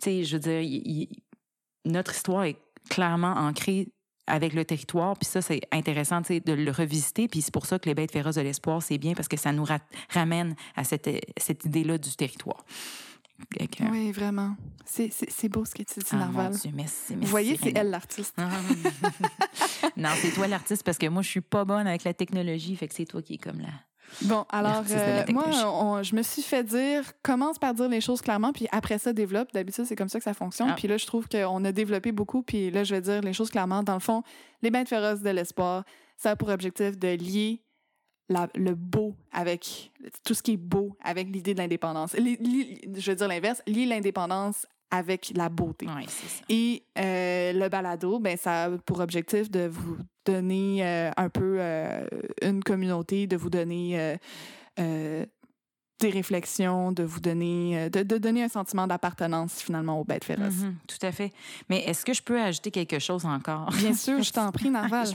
Tu 0.00 0.04
sais, 0.04 0.24
je 0.24 0.36
veux 0.36 0.40
dire, 0.40 1.08
notre 1.84 2.14
histoire 2.14 2.44
est 2.44 2.58
clairement 2.88 3.34
ancrée 3.34 3.88
avec 4.28 4.52
le 4.54 4.64
territoire. 4.64 5.16
Puis 5.16 5.26
ça, 5.28 5.42
c'est 5.42 5.60
intéressant 5.72 6.20
de 6.20 6.52
le 6.52 6.70
revisiter. 6.70 7.26
Puis 7.28 7.42
c'est 7.42 7.52
pour 7.52 7.66
ça 7.66 7.78
que 7.78 7.88
les 7.88 7.94
bêtes 7.94 8.12
féroces 8.12 8.36
de 8.36 8.42
l'espoir, 8.42 8.82
c'est 8.82 8.98
bien 8.98 9.14
parce 9.14 9.28
que 9.28 9.36
ça 9.36 9.52
nous 9.52 9.64
ra- 9.64 9.78
ramène 10.10 10.54
à 10.76 10.84
cette, 10.84 11.08
cette 11.36 11.64
idée-là 11.64 11.98
du 11.98 12.10
territoire. 12.14 12.64
Que- 13.50 13.84
Oui, 13.90 14.10
vraiment. 14.12 14.56
C'est- 14.84 15.48
beau 15.48 15.64
ce 15.64 15.72
que 15.74 15.82
tu 15.84 16.00
dis, 16.00 16.06
Ah, 16.10 16.16
mon 16.16 16.20
Narval. 16.32 16.52
Dieu, 16.56 16.70
merci, 16.74 17.14
Vous 17.14 17.26
voyez, 17.28 17.56
c'est 17.62 17.72
elle 17.76 17.90
l'artiste. 17.90 18.34
non, 19.96 20.08
c'est 20.16 20.30
toi 20.32 20.48
l'artiste 20.48 20.82
parce 20.82 20.98
que 20.98 21.06
moi, 21.06 21.22
je 21.22 21.28
suis 21.28 21.40
pas 21.40 21.64
bonne 21.64 21.86
avec 21.86 22.04
la 22.04 22.14
technologie. 22.14 22.74
Fait 22.76 22.88
que 22.88 22.94
c'est 22.94 23.04
toi 23.04 23.22
qui 23.22 23.34
es 23.34 23.38
comme 23.38 23.60
là. 23.60 23.68
Bon, 24.22 24.44
alors, 24.50 24.82
euh, 24.90 25.24
moi, 25.30 25.44
on- 25.66 26.02
je 26.02 26.14
me 26.16 26.22
suis 26.22 26.42
fait 26.42 26.64
dire, 26.64 27.02
commence 27.22 27.58
par 27.58 27.74
dire 27.74 27.88
les 27.88 28.00
choses 28.00 28.20
clairement, 28.22 28.52
puis 28.52 28.66
après 28.72 28.98
ça, 28.98 29.12
développe. 29.12 29.52
D'habitude, 29.52 29.84
c'est 29.84 29.96
comme 29.96 30.08
ça 30.08 30.18
que 30.18 30.24
ça 30.24 30.34
fonctionne. 30.34 30.70
Ah. 30.70 30.74
Puis 30.76 30.88
là, 30.88 30.96
je 30.96 31.06
trouve 31.06 31.28
qu'on 31.28 31.64
a 31.64 31.72
développé 31.72 32.12
beaucoup, 32.12 32.42
puis 32.42 32.70
là, 32.70 32.84
je 32.84 32.94
vais 32.94 33.00
dire 33.00 33.20
les 33.20 33.32
choses 33.32 33.50
clairement. 33.50 33.82
Dans 33.82 33.94
le 33.94 34.00
fond, 34.00 34.22
les 34.62 34.70
bêtes 34.70 34.88
féroces 34.88 35.20
de 35.22 35.30
l'espoir, 35.30 35.84
ça 36.16 36.30
a 36.32 36.36
pour 36.36 36.48
objectif 36.48 36.98
de 36.98 37.08
lier 37.08 37.62
la- 38.28 38.48
le 38.54 38.74
beau 38.74 39.14
avec 39.32 39.90
tout 40.24 40.34
ce 40.34 40.42
qui 40.42 40.52
est 40.52 40.56
beau 40.58 40.96
avec 41.02 41.28
l'idée 41.28 41.54
de 41.54 41.58
l'indépendance. 41.58 42.12
Li- 42.14 42.36
li- 42.40 42.80
Je 42.96 43.10
veux 43.10 43.16
dire 43.16 43.28
l'inverse, 43.28 43.62
lier 43.66 43.86
l'indépendance 43.86 44.66
avec 44.90 45.32
la 45.34 45.48
beauté. 45.48 45.86
Oui, 45.86 46.04
c'est 46.08 46.28
ça. 46.28 46.44
Et 46.48 46.82
euh, 46.98 47.52
le 47.52 47.68
balado, 47.68 48.18
ben, 48.18 48.36
ça 48.36 48.64
a 48.64 48.70
pour 48.78 49.00
objectif 49.00 49.50
de 49.50 49.66
vous 49.66 49.98
donner 50.24 50.84
euh, 50.84 51.10
un 51.16 51.28
peu 51.28 51.56
euh, 51.58 52.06
une 52.42 52.62
communauté, 52.62 53.26
de 53.26 53.36
vous 53.36 53.50
donner 53.50 54.16
des 56.00 56.10
réflexions, 56.10 56.92
de 56.92 57.02
vous 57.02 57.18
donner, 57.20 57.76
euh, 57.76 57.88
de, 57.88 58.02
de 58.02 58.18
donner 58.18 58.44
un 58.44 58.48
sentiment 58.48 58.86
d'appartenance 58.86 59.60
finalement 59.60 60.00
aux 60.00 60.04
bêtes 60.04 60.24
féroces. 60.24 60.54
Mhm, 60.62 60.76
tout 60.86 61.04
à 61.06 61.10
fait. 61.10 61.32
Mais 61.68 61.80
est-ce 61.80 62.04
que 62.04 62.12
je 62.12 62.22
peux 62.22 62.40
ajouter 62.40 62.70
quelque 62.70 62.98
chose 63.00 63.24
encore? 63.26 63.70
Bien 63.72 63.92
sûr, 63.94 64.22
je 64.22 64.32
t'en 64.32 64.52
prie, 64.52 64.70
Narval. 64.70 65.08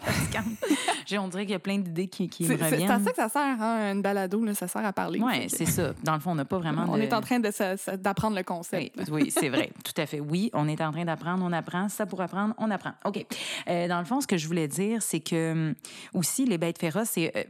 J'ai- 1.06 1.18
on 1.18 1.28
dirait 1.30 1.44
qu'il 1.44 1.52
y 1.54 1.56
a 1.56 1.60
plein 1.60 1.78
d'idées 1.78 2.08
qui, 2.08 2.28
qui 2.28 2.44
me 2.44 2.50
C'est 2.50 2.58
c'est- 2.58 2.64
à 2.64 2.70
reviennent. 2.70 3.04
ça 3.06 3.12
que 3.12 3.16
ça 3.16 3.30
sert, 3.30 3.62
hein, 3.62 3.94
une 3.94 4.02
balado, 4.02 4.44
là, 4.44 4.54
ça 4.54 4.68
sert 4.68 4.86
à 4.86 4.92
parler. 4.94 5.20
Oui, 5.22 5.48
c'est 5.50 5.66
ça. 5.66 5.94
Dans 6.04 6.14
le 6.16 6.20
fond, 6.20 6.32
on 6.32 6.36
n'a 6.36 6.46
pas 6.46 6.58
vraiment 6.60 6.86
On 6.90 6.98
de... 6.98 7.02
est 7.04 7.14
en 7.14 7.22
train 7.22 7.40
d'apprendre 7.40 8.36
le 8.36 8.44
concept. 8.44 9.00
oui, 9.10 9.32
c'est 9.32 9.50
vrai. 9.50 9.72
Tout 9.84 10.00
à 10.02 10.06
fait. 10.06 10.20
Oui, 10.20 10.50
on 10.54 10.68
est 10.68 10.82
en 10.82 10.92
train 10.92 11.06
d'apprendre, 11.06 11.44
on 11.46 11.54
apprend. 11.54 11.88
Ça 11.90 12.06
pour 12.06 12.22
apprendre, 12.22 12.54
on 12.58 12.70
apprend. 12.72 12.94
OK. 13.06 13.26
Euh, 13.70 13.88
dans 13.88 14.00
le 14.00 14.06
fond, 14.06 14.20
ce 14.22 14.28
que 14.28 14.38
je 14.38 14.48
voulais 14.48 14.68
dire, 14.68 15.02
c'est 15.02 15.20
que 15.22 15.52
hum, 15.52 15.76
aussi, 16.14 16.46
les 16.46 16.58
bêtes 16.58 16.80
féroces, 16.80 17.12
c'est. 17.12 17.32
euh, 17.38 17.44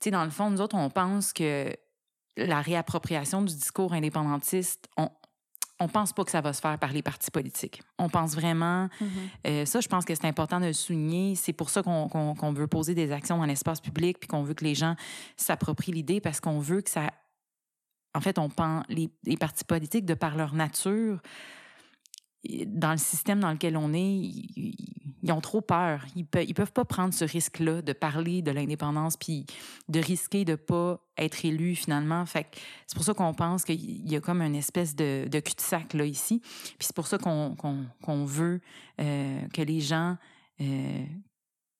tu 0.00 0.04
sais, 0.04 0.10
dans 0.10 0.24
le 0.24 0.30
fond, 0.30 0.50
nous 0.50 0.60
autres, 0.60 0.76
on 0.76 0.90
pense 0.90 1.32
que 1.32 1.72
la 2.46 2.60
réappropriation 2.60 3.42
du 3.42 3.54
discours 3.54 3.92
indépendantiste, 3.92 4.88
on. 4.96 5.08
On 5.80 5.86
pense 5.86 6.12
pas 6.12 6.24
que 6.24 6.32
ça 6.32 6.40
va 6.40 6.52
se 6.52 6.60
faire 6.60 6.76
par 6.76 6.92
les 6.92 7.02
partis 7.02 7.30
politiques. 7.30 7.82
On 8.00 8.08
pense 8.08 8.34
vraiment, 8.34 8.88
Mhm. 9.00 9.08
euh, 9.46 9.64
ça, 9.64 9.80
je 9.80 9.86
pense 9.86 10.04
que 10.04 10.12
c'est 10.12 10.24
important 10.26 10.58
de 10.58 10.66
le 10.66 10.72
souligner. 10.72 11.36
C'est 11.36 11.52
pour 11.52 11.70
ça 11.70 11.84
qu'on 11.84 12.08
qu'on- 12.08 12.34
qu'on 12.34 12.52
veut 12.52 12.66
poser 12.66 12.96
des 12.96 13.12
actions 13.12 13.38
dans 13.38 13.44
l'espace 13.44 13.80
public, 13.80 14.18
puis 14.18 14.26
qu'on 14.26 14.42
veut 14.42 14.54
que 14.54 14.64
les 14.64 14.74
gens 14.74 14.96
s'approprient 15.36 15.92
l'idée, 15.92 16.20
parce 16.20 16.40
qu'on 16.40 16.58
veut 16.58 16.80
que 16.80 16.90
ça 16.90 17.12
en 18.12 18.20
fait, 18.20 18.40
on 18.40 18.48
pense 18.48 18.82
les, 18.88 19.08
les 19.22 19.36
partis 19.36 19.62
politiques, 19.64 20.04
de 20.04 20.14
par 20.14 20.34
leur 20.36 20.52
nature, 20.52 21.20
dans 22.66 22.90
le 22.92 22.98
système 22.98 23.38
dans 23.38 23.52
lequel 23.52 23.76
on 23.76 23.92
est, 23.92 24.00
ils, 24.16 24.74
ils- 25.28 25.32
ont 25.32 25.40
trop 25.40 25.60
peur. 25.60 26.04
Ils 26.16 26.24
peuvent, 26.26 26.44
ils 26.48 26.54
peuvent 26.54 26.72
pas 26.72 26.84
prendre 26.84 27.12
ce 27.14 27.24
risque-là 27.24 27.82
de 27.82 27.92
parler 27.92 28.42
de 28.42 28.50
l'indépendance 28.50 29.16
puis 29.16 29.46
de 29.88 30.00
risquer 30.00 30.44
de 30.44 30.54
pas 30.54 31.00
être 31.16 31.44
élu 31.44 31.74
finalement. 31.74 32.24
Fait 32.26 32.46
c'est 32.86 32.94
pour 32.94 33.04
ça 33.04 33.14
qu'on 33.14 33.34
pense 33.34 33.64
qu'il 33.64 34.10
y 34.10 34.16
a 34.16 34.20
comme 34.20 34.40
une 34.42 34.54
espèce 34.56 34.94
de, 34.96 35.28
de 35.30 35.40
cul-de-sac 35.40 35.94
là 35.94 36.04
ici. 36.04 36.40
Puis 36.40 36.76
c'est 36.80 36.96
pour 36.96 37.06
ça 37.06 37.18
qu'on 37.18 38.24
veut 38.24 38.60
euh, 39.00 39.40
que 39.52 39.62
les 39.62 39.80
gens 39.80 40.16
euh, 40.60 41.04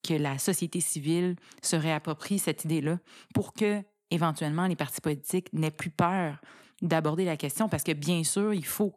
que 0.07 0.15
la 0.15 0.39
société 0.39 0.81
civile 0.81 1.37
se 1.63 1.77
réapproprie 1.77 2.39
cette 2.39 2.65
idée-là 2.65 2.99
pour 3.35 3.53
que 3.53 3.83
éventuellement 4.11 4.67
les 4.67 4.77
partis 4.77 5.01
politiques 5.01 5.53
n'aient 5.53 5.71
plus 5.71 5.91
peur 5.91 6.41
d'aborder 6.81 7.25
la 7.25 7.37
question 7.37 7.69
parce 7.69 7.83
que 7.83 7.93
bien 7.93 8.23
sûr, 8.25 8.55
il 8.55 8.65
faut 8.65 8.95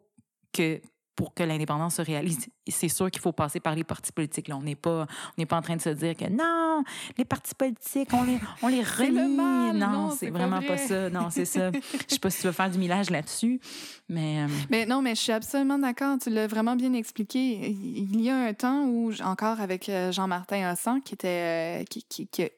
que 0.52 0.80
pour 1.14 1.34
que 1.34 1.42
l'indépendance 1.42 1.96
se 1.96 2.02
réalise, 2.02 2.46
c'est 2.68 2.88
sûr 2.88 3.10
qu'il 3.10 3.20
faut 3.20 3.32
passer 3.32 3.60
par 3.60 3.74
les 3.74 3.84
partis 3.84 4.12
politiques. 4.12 4.48
Là. 4.48 4.56
On 4.56 4.62
n'est 4.62 4.74
pas, 4.74 5.02
on 5.02 5.32
n'est 5.38 5.46
pas 5.46 5.56
en 5.56 5.62
train 5.62 5.76
de 5.76 5.80
se 5.82 5.90
dire 5.90 6.16
que 6.16 6.24
non, 6.24 6.82
les 7.18 7.24
partis 7.24 7.54
politiques, 7.54 8.08
on 8.12 8.24
les, 8.24 8.38
on 8.62 8.68
les 8.68 8.82
le 8.82 9.28
mal. 9.28 9.76
Non, 9.76 9.90
Non, 9.90 10.10
c'est 10.10 10.30
pas 10.30 10.38
vraiment 10.38 10.58
vrai. 10.58 10.66
pas 10.66 10.78
ça. 10.78 11.10
Non, 11.10 11.28
c'est 11.30 11.44
ça. 11.44 11.70
Je 12.08 12.14
sais 12.14 12.18
pas 12.18 12.30
si 12.30 12.40
tu 12.40 12.46
veux 12.46 12.52
faire 12.52 12.70
du 12.70 12.78
millage 12.78 13.10
là-dessus, 13.10 13.60
mais 14.08 14.42
euh, 14.42 14.46
Mais 14.70 14.86
non, 14.86 15.02
mais 15.02 15.14
je 15.14 15.20
suis 15.20 15.32
absolument 15.32 15.78
d'accord. 15.78 16.16
Tu 16.22 16.30
l'as 16.30 16.46
vraiment 16.46 16.76
bien 16.76 16.92
expliqué. 16.94 17.70
Il 17.70 18.20
y 18.20 18.30
a 18.30 18.36
un 18.36 18.54
temps 18.54 18.84
où, 18.84 19.12
encore 19.22 19.60
avec 19.60 19.88
euh, 19.88 20.12
Jean-Martin 20.12 20.72
Hossan, 20.72 21.00
qui 21.00 21.14
était 21.14 21.80
euh, 21.82 21.84
qui, 21.84 22.02
qui, 22.04 22.26
qui 22.26 22.44
a 22.44 22.48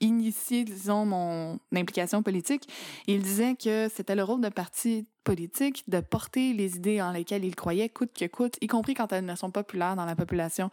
initié, 0.00 0.64
disons, 0.64 1.04
mon 1.04 1.58
implication 1.74 2.22
politique, 2.22 2.68
il 3.06 3.22
disait 3.22 3.54
que 3.56 3.88
c'était 3.88 4.14
le 4.14 4.22
rôle 4.22 4.40
de 4.40 4.48
parti 4.48 5.06
politique 5.24 5.84
de 5.88 6.00
porter 6.00 6.52
les 6.52 6.76
idées 6.76 7.02
en 7.02 7.12
lesquelles 7.12 7.44
il 7.44 7.54
croyait, 7.54 7.88
coûte 7.88 8.12
que 8.18 8.26
coûte, 8.26 8.56
y 8.60 8.66
compris 8.66 8.94
quand 8.94 9.12
elles 9.12 9.24
ne 9.24 9.34
sont 9.34 9.50
pas 9.50 9.62
populaires 9.62 9.96
dans 9.96 10.06
la 10.06 10.16
population, 10.16 10.70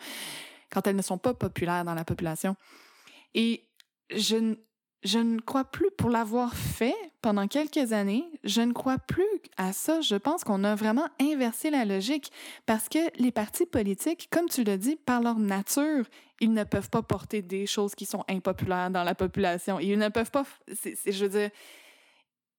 quand 0.72 0.88
elles 0.88 0.96
ne 0.96 1.02
sont 1.02 1.18
pas 1.18 1.34
populaires 1.34 1.84
dans 1.86 1.94
la 1.94 2.06
population. 2.06 2.56
Et 3.34 3.68
je, 4.16 4.38
n- 4.38 4.58
je 5.04 5.20
ne 5.20 5.40
crois 5.40 5.66
plus, 5.66 5.90
pour 5.98 6.10
l'avoir 6.10 6.56
fait 6.56 6.96
pendant 7.22 7.48
quelques 7.48 7.92
années, 7.92 8.24
je 8.44 8.62
ne 8.62 8.72
crois 8.72 8.98
plus 8.98 9.26
à 9.58 9.74
ça. 9.74 10.02
Je 10.02 10.16
pense 10.16 10.44
qu'on 10.44 10.64
a 10.64 10.76
vraiment 10.76 11.08
inversé 11.20 11.70
la 11.70 11.86
logique 11.86 12.32
parce 12.66 12.88
que 12.88 13.00
les 13.20 13.32
partis 13.32 13.66
politiques, 13.66 14.28
comme 14.32 14.48
tu 14.48 14.64
l'as 14.64 14.78
dit, 14.78 14.96
par 14.96 15.22
leur 15.22 15.38
nature, 15.38 16.06
ils 16.41 16.54
ne 16.54 16.63
peuvent 16.63 16.89
pas 16.89 17.02
porter 17.02 17.41
des 17.41 17.65
choses 17.65 17.95
qui 17.95 18.06
sont 18.06 18.24
impopulaires 18.28 18.89
dans 18.89 19.04
la 19.04 19.15
population. 19.15 19.80
Ils 19.80 19.98
ne 19.98 20.10
peuvent 20.10 20.32
pas, 20.32 20.45
je 20.67 21.26
veux 21.26 21.30
dire, 21.30 21.50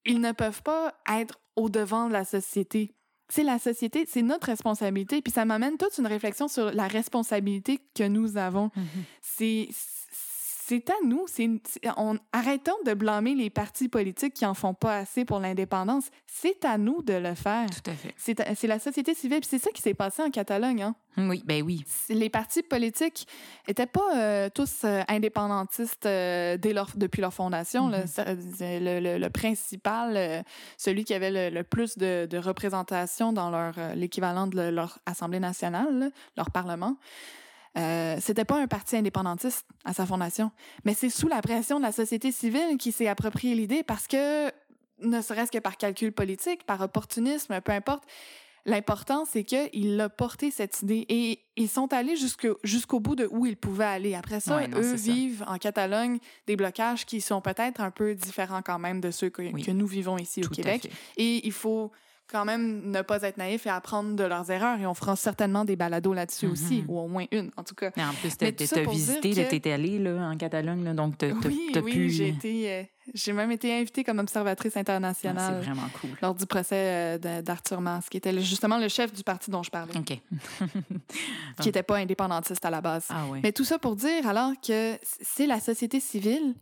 ils 0.04 0.20
ne 0.20 0.32
peuvent 0.32 0.62
pas 0.62 0.94
être 1.12 1.38
au 1.56 1.68
devant 1.68 2.08
de 2.08 2.12
la 2.12 2.24
société. 2.24 2.94
C'est 3.28 3.42
la 3.42 3.58
société, 3.58 4.06
c'est 4.06 4.22
notre 4.22 4.46
responsabilité. 4.46 5.20
Puis 5.20 5.32
ça 5.32 5.44
m'amène 5.44 5.76
toute 5.76 5.98
une 5.98 6.06
réflexion 6.06 6.48
sur 6.48 6.72
la 6.72 6.86
responsabilité 6.86 7.80
que 7.94 8.04
nous 8.04 8.36
avons 8.36 8.70
c'est 9.20 9.68
c'est 10.68 10.90
à 10.90 10.94
nous. 11.04 11.24
C'est, 11.28 11.48
on, 11.96 12.18
arrêtons 12.32 12.76
de 12.84 12.92
blâmer 12.94 13.34
les 13.34 13.50
partis 13.50 13.88
politiques 13.88 14.34
qui 14.34 14.44
en 14.46 14.54
font 14.54 14.74
pas 14.74 14.98
assez 14.98 15.24
pour 15.24 15.38
l'indépendance. 15.38 16.06
C'est 16.26 16.64
à 16.64 16.76
nous 16.78 17.02
de 17.02 17.12
le 17.14 17.34
faire. 17.34 17.66
tout 17.70 17.90
à 17.90 17.94
fait. 17.94 18.14
C'est, 18.16 18.66
la 18.66 18.78
société 18.78 19.14
civile. 19.14 19.40
C'est 19.44 19.58
ça 19.58 19.70
qui 19.70 19.80
s'est 19.82 19.94
passé 19.94 20.22
en 20.22 20.30
Catalogne. 20.30 20.82
Hein. 20.82 20.94
Oui, 21.18 21.42
ben 21.46 21.62
oui. 21.62 21.84
Les 22.08 22.28
partis 22.28 22.62
politiques 22.62 23.26
étaient 23.68 23.86
pas 23.86 24.16
euh, 24.16 24.48
tous 24.54 24.82
euh, 24.84 25.02
indépendantistes 25.08 26.04
euh, 26.06 26.56
dès 26.58 26.72
leur, 26.72 26.90
depuis 26.96 27.20
leur 27.22 27.32
fondation. 27.32 27.86
Mhm. 27.86 27.94
Euh, 28.18 28.80
le, 28.80 29.00
le- 29.00 29.18
le 29.18 29.30
principal, 29.30 30.44
celui 30.76 31.04
qui 31.04 31.14
avait 31.14 31.30
le, 31.50 31.54
le 31.56 31.62
plus 31.64 31.96
de, 31.96 32.26
de 32.26 32.38
représentation 32.38 33.32
dans 33.32 33.50
leur 33.50 33.74
l'équivalent 33.94 34.46
de 34.46 34.56
le- 34.56 34.70
leur 34.70 34.98
Assemblée 35.06 35.40
nationale, 35.40 35.98
là, 35.98 36.08
leur 36.36 36.50
Parlement, 36.50 36.96
euh, 37.76 38.16
c'était 38.20 38.44
pas 38.44 38.58
un 38.60 38.66
parti 38.66 38.96
indépendantiste 38.96 39.66
à 39.84 39.92
sa 39.92 40.06
fondation, 40.06 40.50
mais 40.84 40.94
c'est 40.94 41.10
sous 41.10 41.28
la 41.28 41.42
pression 41.42 41.78
de 41.78 41.84
la 41.84 41.92
société 41.92 42.32
civile 42.32 42.76
qui 42.78 42.92
s'est 42.92 43.08
approprié 43.08 43.54
l'idée 43.54 43.82
parce 43.82 44.06
que, 44.06 44.46
ne 45.02 45.20
serait-ce 45.20 45.52
que 45.52 45.58
par 45.58 45.76
calcul 45.76 46.10
politique, 46.12 46.64
par 46.64 46.80
opportunisme, 46.80 47.60
peu 47.60 47.72
importe, 47.72 48.04
l'important, 48.64 49.24
c'est 49.30 49.44
qu'il 49.44 50.00
a 50.00 50.08
porté 50.08 50.50
cette 50.50 50.82
idée 50.82 51.04
et 51.08 51.38
ils 51.56 51.68
sont 51.68 51.92
allés 51.92 52.16
jusqu'au 52.16 52.58
jusqu'au 52.64 52.98
bout 52.98 53.14
de 53.14 53.28
où 53.30 53.46
ils 53.46 53.56
pouvaient 53.56 53.84
aller. 53.84 54.14
Après 54.14 54.40
ça, 54.40 54.56
Ouais, 54.56 54.68
non, 54.68 54.78
eux 54.78 54.96
ça. 54.96 55.12
vivent 55.12 55.44
en 55.46 55.58
Catalogne 55.58 56.18
des 56.46 56.56
blocages 56.56 57.04
qui 57.06 57.20
sont 57.20 57.40
peut-être 57.40 57.80
un 57.80 57.90
peu 57.90 58.14
différents 58.14 58.62
quand 58.62 58.78
même 58.78 59.00
de 59.00 59.10
ceux 59.10 59.28
que, 59.30 59.42
Oui. 59.42 59.62
que 59.62 59.70
nous 59.70 59.86
vivons 59.86 60.16
ici 60.18 60.40
au 60.40 60.44
Tout 60.48 60.54
Québec. 60.54 60.90
Et 61.16 61.46
il 61.46 61.52
faut 61.52 61.92
quand 62.30 62.44
même 62.44 62.90
ne 62.90 63.02
pas 63.02 63.22
être 63.22 63.36
naïf 63.36 63.66
et 63.66 63.70
apprendre 63.70 64.14
de 64.16 64.24
leurs 64.24 64.50
erreurs. 64.50 64.80
Et 64.80 64.86
on 64.86 64.94
fera 64.94 65.14
certainement 65.16 65.64
des 65.64 65.76
balados 65.76 66.12
là-dessus 66.12 66.46
aussi, 66.46 66.84
ou 66.88 66.98
au 66.98 67.06
moins 67.08 67.26
une, 67.30 67.50
en 67.56 67.62
tout 67.62 67.74
cas. 67.74 67.90
Mais 67.96 68.04
en 68.04 68.12
plus, 68.14 68.36
t'as 68.36 68.50
visité, 68.50 69.30
que- 69.30 69.56
t'es 69.56 69.72
allé 69.72 69.98
là, 69.98 70.30
en 70.30 70.36
Catalogne, 70.36 70.84
là, 70.84 70.92
donc 70.94 71.18
t'as 71.18 71.30
Oui, 71.30 71.70
t'as 71.72 71.80
oui, 71.80 71.92
pu... 71.92 72.10
j'ai 72.10 72.28
été, 72.28 72.72
euh, 72.72 72.82
j'ai 73.14 73.32
même 73.32 73.52
été 73.52 73.72
invitée 73.72 74.02
comme 74.02 74.18
observatrice 74.18 74.72
Ah, 74.76 74.80
internationale 74.80 75.58
c'est 75.60 75.66
vraiment 75.70 75.88
cool. 76.00 76.10
lors 76.20 76.34
du 76.34 76.46
procès 76.46 77.18
euh, 77.24 77.42
d'Arthur 77.42 77.80
Mas, 77.80 78.08
qui 78.08 78.16
était 78.16 78.32
le- 78.32 78.40
justement 78.40 78.78
le 78.78 78.88
chef 78.88 79.12
du 79.12 79.22
parti 79.22 79.50
dont 79.50 79.62
je 79.62 79.70
parlais, 79.70 79.96
OK. 79.96 80.18
qui 81.60 81.68
n'était 81.68 81.82
pas 81.82 81.96
indépendantiste 81.96 82.64
à 82.64 82.70
la 82.70 82.80
base. 82.80 83.06
Ah 83.10 83.24
oui. 83.30 83.40
Mais 83.42 83.52
tout 83.52 83.64
ça 83.64 83.78
pour 83.78 83.96
dire 83.96 84.26
alors 84.26 84.52
que 84.66 84.98
c'est 85.22 85.46
la 85.46 85.60
société 85.60 86.00
civile 86.00 86.54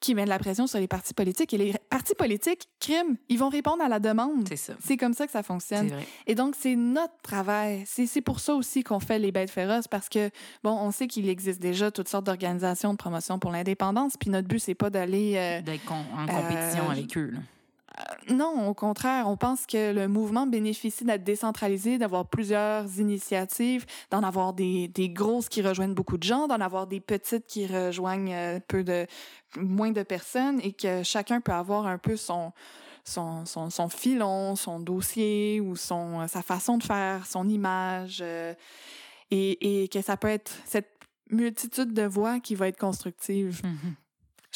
qui 0.00 0.14
met 0.14 0.24
de 0.24 0.28
la 0.28 0.38
pression 0.38 0.66
sur 0.66 0.78
les 0.78 0.86
partis 0.88 1.14
politiques. 1.14 1.54
Et 1.54 1.58
les 1.58 1.74
partis 1.88 2.14
politiques, 2.14 2.68
crime, 2.78 3.16
ils 3.28 3.38
vont 3.38 3.48
répondre 3.48 3.82
à 3.82 3.88
la 3.88 4.00
demande. 4.00 4.46
C'est 4.48 4.56
ça. 4.56 4.74
C'est 4.84 4.96
comme 4.98 5.14
ça 5.14 5.24
que 5.26 5.32
ça 5.32 5.40
C'est 5.42 5.46
fonctionne. 5.46 5.88
vrai. 5.88 6.06
Et 6.26 6.34
donc, 6.34 6.54
c'est 6.58 6.76
notre 6.76 7.14
travail. 7.22 7.84
C'est 7.86 8.06
c'est 8.06 8.20
pour 8.20 8.40
ça 8.40 8.54
aussi 8.54 8.82
qu'on 8.84 9.00
fait 9.00 9.18
les 9.18 9.32
bêtes 9.32 9.50
féroces, 9.50 9.88
parce 9.88 10.08
que, 10.10 10.30
bon, 10.62 10.72
on 10.72 10.90
sait 10.90 11.06
qu'il 11.06 11.28
existe 11.28 11.60
déjà 11.60 11.90
toutes 11.90 12.08
sortes 12.08 12.26
d'organisations 12.26 12.92
de 12.92 12.98
promotion 12.98 13.38
pour 13.38 13.50
l'indépendance, 13.50 14.16
puis 14.18 14.28
notre 14.30 14.48
but, 14.48 14.58
c'est 14.58 14.74
pas 14.74 14.90
d'aller... 14.90 15.34
euh, 15.36 15.62
D'être 15.62 15.90
en 15.90 16.26
compétition 16.26 16.84
Euh, 16.88 16.92
avec 16.92 17.16
eux. 17.16 17.30
là. 17.32 17.38
Non, 18.28 18.68
au 18.68 18.74
contraire, 18.74 19.28
on 19.28 19.36
pense 19.36 19.66
que 19.66 19.92
le 19.92 20.08
mouvement 20.08 20.46
bénéficie 20.46 21.04
d'être 21.04 21.22
décentralisé, 21.22 21.98
d'avoir 21.98 22.26
plusieurs 22.26 22.98
initiatives, 22.98 23.86
d'en 24.10 24.22
avoir 24.22 24.52
des, 24.52 24.88
des 24.88 25.08
grosses 25.08 25.48
qui 25.48 25.62
rejoignent 25.62 25.94
beaucoup 25.94 26.18
de 26.18 26.24
gens, 26.24 26.48
d'en 26.48 26.60
avoir 26.60 26.86
des 26.86 27.00
petites 27.00 27.46
qui 27.46 27.66
rejoignent 27.66 28.34
euh, 28.34 28.60
peu 28.66 28.82
de 28.82 29.06
moins 29.56 29.92
de 29.92 30.02
personnes 30.02 30.60
et 30.62 30.72
que 30.72 31.02
chacun 31.02 31.40
peut 31.40 31.52
avoir 31.52 31.86
un 31.86 31.98
peu 31.98 32.16
son 32.16 32.52
son, 33.06 33.44
son, 33.44 33.88
filon, 33.90 34.56
son 34.56 34.80
dossier 34.80 35.60
ou 35.60 35.76
son 35.76 36.26
sa 36.26 36.40
façon 36.40 36.78
de 36.78 36.82
faire, 36.82 37.26
son 37.26 37.46
image 37.48 38.20
euh, 38.22 38.54
et, 39.30 39.82
et 39.82 39.88
que 39.88 40.00
ça 40.00 40.16
peut 40.16 40.28
être 40.28 40.52
cette 40.64 40.90
multitude 41.30 41.92
de 41.92 42.04
voix 42.04 42.40
qui 42.40 42.54
va 42.54 42.68
être 42.68 42.78
constructive. 42.78 43.60
Mhm. 43.62 43.94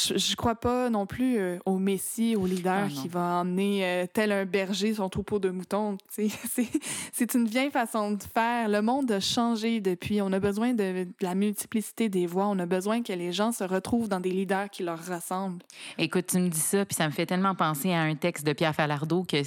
Je, 0.00 0.16
je 0.16 0.36
crois 0.36 0.54
pas 0.54 0.90
non 0.90 1.06
plus 1.06 1.38
euh, 1.38 1.58
au 1.66 1.78
messie, 1.78 2.36
au 2.36 2.46
leader 2.46 2.84
Ah, 2.86 2.88
qui 2.88 3.08
va 3.08 3.40
emmener 3.40 3.84
euh, 3.84 4.06
tel 4.12 4.30
un 4.30 4.44
berger 4.44 4.94
son 4.94 5.08
troupeau 5.08 5.40
de 5.40 5.50
moutons. 5.50 5.98
C'est 7.12 7.34
une 7.34 7.46
vieille 7.48 7.70
façon 7.72 8.12
de 8.12 8.22
faire. 8.22 8.68
Le 8.68 8.80
monde 8.80 9.10
a 9.10 9.18
changé 9.20 9.80
depuis. 9.80 10.22
On 10.22 10.32
a 10.32 10.38
besoin 10.38 10.72
de, 10.72 11.04
de 11.04 11.08
la 11.20 11.34
multiplicité 11.34 12.08
des 12.08 12.26
voix. 12.26 12.46
On 12.46 12.58
a 12.60 12.66
besoin 12.66 13.02
que 13.02 13.12
les 13.12 13.32
gens 13.32 13.50
se 13.50 13.64
retrouvent 13.64 14.08
dans 14.08 14.20
des 14.20 14.30
leaders 14.30 14.70
qui 14.70 14.84
leur 14.84 15.04
ressemblent. 15.04 15.62
Écoute, 15.98 16.26
tu 16.28 16.38
me 16.38 16.48
dis 16.48 16.60
ça, 16.60 16.84
puis 16.84 16.94
ça 16.94 17.06
me 17.06 17.12
fait 17.12 17.26
tellement 17.26 17.54
penser 17.56 17.92
à 17.92 18.02
un 18.02 18.14
texte 18.14 18.46
de 18.46 18.52
Pierre 18.52 18.74
Falardeau 18.74 19.24
que 19.24 19.42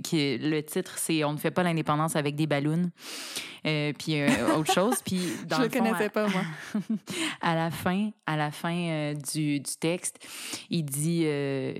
qui 0.00 0.38
le 0.38 0.60
titre 0.62 0.98
c'est 0.98 1.24
On 1.24 1.32
ne 1.32 1.38
fait 1.38 1.50
pas 1.50 1.62
l'indépendance 1.62 2.14
avec 2.16 2.36
des 2.36 2.46
ballons, 2.46 2.90
Euh, 3.66 3.92
puis 3.98 4.16
autre 4.56 4.70
chose. 4.74 4.96
Puis 5.04 5.20
dans 5.48 5.56
je 5.56 5.62
le 5.62 5.68
fond, 5.70 5.78
connaissais 5.78 6.04
à- 6.04 6.10
pas, 6.10 6.28
moi. 6.28 6.42
à 7.40 7.54
la 7.54 7.70
fin, 7.70 8.10
à 8.26 8.36
la 8.36 8.50
fin 8.50 9.14
du, 9.32 9.60
du 9.60 9.76
texte, 9.80 9.93
texte, 9.94 10.18
il 10.70 10.84
dit, 10.84 11.22
euh, 11.24 11.72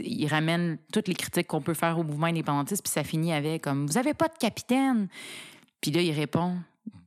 il 0.00 0.26
ramène 0.26 0.78
toutes 0.92 1.08
les 1.08 1.14
critiques 1.14 1.46
qu'on 1.46 1.60
peut 1.60 1.74
faire 1.74 1.98
au 1.98 2.04
mouvement 2.04 2.26
indépendantiste, 2.26 2.82
puis 2.82 2.92
ça 2.92 3.04
finit 3.04 3.32
avec 3.32 3.62
comme 3.62 3.86
Vous 3.86 3.98
avez 3.98 4.14
pas 4.14 4.28
de 4.28 4.36
capitaine. 4.38 5.08
Puis 5.80 5.90
là, 5.90 6.00
il 6.00 6.12
répond 6.12 6.56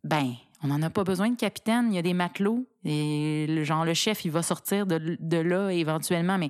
Ben, 0.04 0.34
on 0.64 0.68
n'en 0.68 0.82
a 0.82 0.90
pas 0.90 1.04
besoin 1.04 1.30
de 1.30 1.38
capitaine, 1.38 1.88
il 1.92 1.96
y 1.96 2.00
a 2.00 2.02
des 2.02 2.14
matelots, 2.14 2.66
et 2.84 3.46
le 3.48 3.64
genre, 3.64 3.86
le 3.86 3.94
chef, 3.94 4.26
il 4.26 4.32
va 4.32 4.42
sortir 4.42 4.86
de, 4.86 5.18
de 5.20 5.38
là 5.38 5.70
éventuellement, 5.70 6.38
mais. 6.38 6.50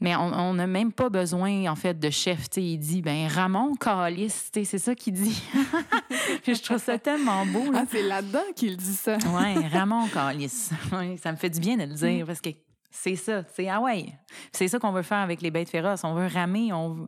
Mais 0.00 0.14
on 0.14 0.54
n'a 0.54 0.68
même 0.68 0.92
pas 0.92 1.08
besoin, 1.08 1.66
en 1.66 1.74
fait, 1.74 1.98
de 1.98 2.08
chef. 2.08 2.46
sais, 2.52 2.62
il 2.62 2.78
dit, 2.78 3.02
ben 3.02 3.26
Ramon 3.26 3.74
Calis, 3.74 4.32
c'est 4.52 4.64
ça 4.64 4.94
qu'il 4.94 5.14
dit. 5.14 5.42
Puis 6.44 6.54
je 6.54 6.62
trouve 6.62 6.78
ça 6.78 6.98
tellement 6.98 7.44
beau. 7.46 7.72
Là. 7.72 7.80
Ah, 7.82 7.86
c'est 7.90 8.02
là-dedans 8.02 8.44
qu'il 8.54 8.76
dit 8.76 8.94
ça. 8.94 9.18
oui, 9.26 9.66
Ramon 9.72 10.06
Calis. 10.06 10.70
Ouais, 10.92 11.16
ça 11.20 11.32
me 11.32 11.36
fait 11.36 11.50
du 11.50 11.58
bien 11.58 11.76
de 11.76 11.82
le 11.82 11.94
dire 11.94 12.26
parce 12.26 12.40
que 12.40 12.50
c'est 12.90 13.16
ça. 13.16 13.44
C'est 13.54 13.68
ah 13.68 13.80
ouais. 13.80 14.06
C'est 14.52 14.66
ça 14.68 14.78
qu'on 14.78 14.92
veut 14.92 15.02
faire 15.02 15.18
avec 15.18 15.42
les 15.42 15.50
bêtes 15.50 15.68
féroces. 15.68 16.04
On 16.04 16.14
veut 16.14 16.26
ramer. 16.26 16.72
On, 16.72 17.06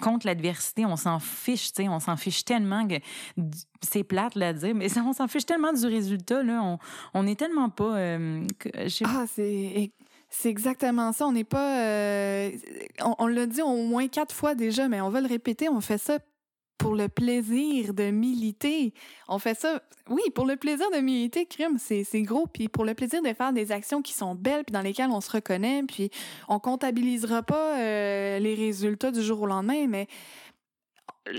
contre 0.00 0.26
l'adversité, 0.26 0.86
on 0.86 0.96
s'en 0.96 1.18
fiche. 1.18 1.72
sais, 1.72 1.88
on 1.88 1.98
s'en 1.98 2.16
fiche 2.16 2.44
tellement 2.44 2.86
que 2.86 2.94
c'est 3.82 4.04
plate 4.04 4.36
là, 4.36 4.52
de 4.52 4.58
dire, 4.58 4.74
mais 4.74 4.86
on 4.98 5.12
s'en 5.12 5.26
fiche 5.28 5.46
tellement 5.46 5.72
du 5.72 5.86
résultat. 5.86 6.42
Là. 6.42 6.62
On, 6.62 6.78
on 7.14 7.26
est 7.26 7.38
tellement 7.38 7.70
pas. 7.70 7.96
Euh, 7.96 8.46
ah, 9.04 9.24
c'est. 9.32 9.92
C'est 10.28 10.48
exactement 10.48 11.12
ça. 11.12 11.26
On 11.26 11.32
n'est 11.32 11.44
pas. 11.44 11.80
Euh, 11.80 12.50
on, 13.00 13.14
on 13.18 13.26
l'a 13.26 13.46
dit 13.46 13.62
au 13.62 13.76
moins 13.76 14.08
quatre 14.08 14.34
fois 14.34 14.54
déjà, 14.54 14.88
mais 14.88 15.00
on 15.00 15.08
va 15.08 15.20
le 15.20 15.28
répéter. 15.28 15.68
On 15.68 15.80
fait 15.80 15.98
ça 15.98 16.18
pour 16.78 16.94
le 16.94 17.08
plaisir 17.08 17.94
de 17.94 18.10
militer. 18.10 18.92
On 19.28 19.38
fait 19.38 19.58
ça, 19.58 19.82
oui, 20.08 20.22
pour 20.34 20.46
le 20.46 20.56
plaisir 20.56 20.90
de 20.90 20.98
militer, 20.98 21.46
crime, 21.46 21.78
c'est 21.78 22.04
gros, 22.22 22.46
puis 22.46 22.68
pour 22.68 22.84
le 22.84 22.94
plaisir 22.94 23.22
de 23.22 23.32
faire 23.32 23.52
des 23.52 23.72
actions 23.72 24.02
qui 24.02 24.12
sont 24.12 24.34
belles, 24.34 24.64
puis 24.64 24.72
dans 24.72 24.82
lesquelles 24.82 25.10
on 25.10 25.20
se 25.20 25.30
reconnaît, 25.30 25.82
puis 25.82 26.10
on 26.48 26.58
comptabilisera 26.58 27.42
pas 27.42 27.78
euh, 27.78 28.38
les 28.38 28.54
résultats 28.54 29.10
du 29.10 29.22
jour 29.22 29.42
au 29.42 29.46
lendemain, 29.46 29.86
mais 29.88 30.06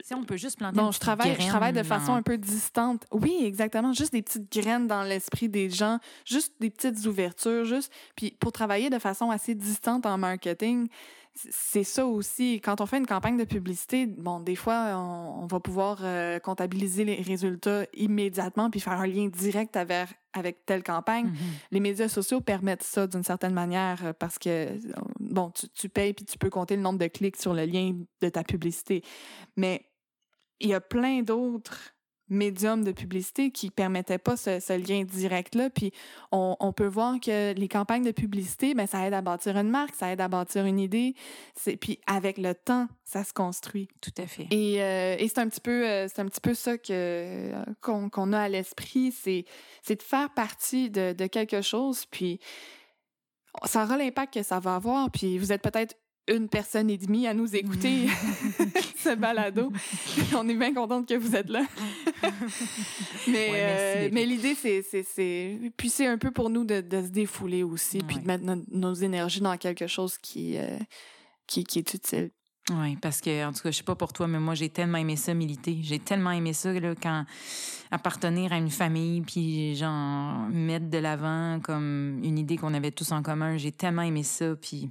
si 0.03 0.13
on 0.13 0.23
peut 0.23 0.37
juste 0.37 0.57
planter 0.57 0.77
bon, 0.77 0.91
je 0.91 0.99
travaille, 0.99 1.35
je 1.39 1.47
travaille 1.47 1.73
de 1.73 1.83
façon 1.83 2.13
un 2.13 2.21
peu 2.21 2.37
distante. 2.37 3.05
Oui, 3.11 3.37
exactement. 3.43 3.93
Juste 3.93 4.13
des 4.13 4.21
petites 4.21 4.51
graines 4.51 4.87
dans 4.87 5.03
l'esprit 5.03 5.49
des 5.49 5.69
gens, 5.69 5.99
juste 6.25 6.53
des 6.59 6.69
petites 6.69 7.05
ouvertures, 7.05 7.65
juste. 7.65 7.91
Puis 8.15 8.35
pour 8.39 8.51
travailler 8.51 8.89
de 8.89 8.99
façon 8.99 9.29
assez 9.31 9.55
distante 9.55 10.05
en 10.05 10.17
marketing, 10.17 10.87
c'est 11.51 11.83
ça 11.83 12.05
aussi. 12.05 12.61
Quand 12.63 12.81
on 12.81 12.85
fait 12.85 12.97
une 12.97 13.05
campagne 13.05 13.37
de 13.37 13.43
publicité, 13.43 14.05
bon, 14.05 14.39
des 14.39 14.55
fois, 14.55 14.93
on, 14.95 15.45
va 15.45 15.59
pouvoir 15.59 15.99
euh, 16.01 16.39
comptabiliser 16.39 17.05
les 17.05 17.21
résultats 17.21 17.85
immédiatement 17.93 18.69
puis 18.69 18.79
faire 18.79 18.99
un 18.99 19.07
lien 19.07 19.27
direct 19.27 19.77
avec, 19.77 20.09
avec 20.33 20.65
telle 20.65 20.83
campagne. 20.83 21.27
Mm-hmm. 21.27 21.67
Les 21.71 21.79
médias 21.79 22.09
sociaux 22.09 22.41
permettent 22.41 22.83
ça 22.83 23.07
d'une 23.07 23.23
certaine 23.23 23.53
manière 23.53 23.99
euh, 24.03 24.13
parce 24.17 24.39
que, 24.39 24.67
bon, 25.37 25.51
tu, 25.51 25.69
tu 25.69 25.89
payes 25.89 26.13
puis 26.13 26.25
tu 26.25 26.37
peux 26.37 26.49
compter 26.49 26.75
le 26.75 26.81
nombre 26.81 26.99
de 26.99 27.07
clics 27.07 27.37
sur 27.37 27.53
le 27.53 27.65
lien 27.65 27.93
de 28.21 28.29
ta 28.29 28.43
publicité. 28.43 29.03
Mais 29.55 29.85
il 30.59 30.69
y 30.69 30.73
a 30.73 30.81
plein 30.81 31.21
d'autres 31.21 31.93
médium 32.29 32.83
de 32.83 32.91
publicité 32.91 33.51
qui 33.51 33.69
permettait 33.69 34.17
pas 34.17 34.35
ce, 34.35 34.77
lien 34.77 35.03
direct-là. 35.03 35.69
Puis 35.69 35.91
on, 36.31 36.73
peut 36.73 36.87
voir 36.87 37.19
que 37.19 37.53
les 37.53 37.67
campagnes 37.67 38.03
de 38.03 38.11
publicité, 38.11 38.73
ben, 38.73 38.85
ça 38.85 39.07
aide 39.07 39.13
à 39.13 39.21
bâtir 39.21 39.57
une 39.57 39.69
marque, 39.69 39.95
ça 39.95 40.11
aide 40.11 40.21
à 40.21 40.27
bâtir 40.27 40.65
une 40.65 40.79
idée. 40.79 41.15
Puis 41.79 41.99
avec 42.05 42.37
le 42.37 42.53
temps, 42.53 42.87
ça 43.05 43.23
se 43.23 43.33
construit. 43.33 43.87
Tout 44.01 44.11
à 44.17 44.27
fait. 44.27 44.47
Et, 44.51 44.81
euh, 44.81 45.15
c'est 45.19 45.39
un 45.39 45.47
petit 45.47 45.61
peu 45.61 45.87
euh, 45.87 46.07
c'est 46.07 46.21
un 46.21 46.25
petit 46.25 46.41
peu 46.41 46.53
ça 46.53 46.77
que 46.77 47.51
qu'on 47.81 48.33
a 48.33 48.39
à 48.39 48.49
l'esprit, 48.49 49.11
c'est 49.11 49.45
c'est 49.81 49.95
de 49.95 50.03
faire 50.03 50.29
partie 50.33 50.89
de, 50.89 51.13
de 51.13 51.27
quelque 51.27 51.61
chose. 51.61 52.05
Puis 52.05 52.39
ça 53.65 53.83
aura 53.83 53.97
l'impact 53.97 54.33
que 54.35 54.43
ça 54.43 54.59
va 54.59 54.75
avoir. 54.75 55.09
Puis 55.11 55.37
vous 55.37 55.51
êtes 55.51 55.61
peut-être 55.61 55.95
une 56.27 56.49
personne 56.49 56.89
et 56.89 56.97
demie 56.97 57.25
à 57.27 57.33
nous 57.33 57.55
écouter 57.55 58.07
ce 58.97 59.15
balado. 59.15 59.71
On 60.35 60.47
est 60.49 60.55
bien 60.55 60.73
contente 60.73 61.07
que 61.07 61.15
vous 61.15 61.35
êtes 61.35 61.49
là. 61.49 61.65
mais 63.27 63.49
euh, 63.53 64.09
mais 64.11 64.25
l'idée, 64.25 64.55
c'est, 64.55 64.81
c'est, 64.81 65.59
Puis 65.77 65.89
c'est 65.89 66.07
un 66.07 66.17
peu 66.17 66.31
pour 66.31 66.49
nous 66.49 66.65
de, 66.65 66.81
de 66.81 67.01
se 67.01 67.07
défouler 67.07 67.63
aussi, 67.63 67.99
puis 67.99 68.19
de 68.19 68.27
mettre 68.27 68.43
nos 68.71 68.93
énergies 68.93 69.41
dans 69.41 69.57
quelque 69.57 69.87
chose 69.87 70.17
qui, 70.17 70.57
euh, 70.57 70.77
qui, 71.47 71.63
qui, 71.63 71.79
est 71.79 71.93
utile. 71.93 72.31
Oui, 72.69 72.97
parce 72.97 73.21
que, 73.21 73.45
en 73.45 73.53
tout 73.53 73.61
cas, 73.63 73.71
je 73.71 73.77
sais 73.77 73.83
pas 73.83 73.95
pour 73.95 74.11
toi, 74.11 74.27
mais 74.27 74.39
moi, 74.39 74.53
j'ai 74.53 74.69
tellement 74.69 74.97
aimé 74.97 75.15
ça, 75.15 75.33
militer. 75.33 75.79
J'ai 75.81 75.99
tellement 75.99 76.31
aimé 76.31 76.51
ça, 76.51 76.73
là, 76.73 76.95
quand 77.01 77.23
appartenir 77.91 78.51
à 78.51 78.57
une 78.57 78.69
famille, 78.69 79.21
puis, 79.21 79.75
genre, 79.75 80.49
mettre 80.49 80.89
de 80.89 80.97
l'avant 80.97 81.61
comme 81.63 82.19
une 82.23 82.37
idée 82.37 82.57
qu'on 82.57 82.73
avait 82.73 82.91
tous 82.91 83.13
en 83.13 83.21
commun. 83.21 83.55
J'ai 83.55 83.71
tellement 83.71 84.01
aimé 84.01 84.23
ça, 84.23 84.53
puis 84.57 84.89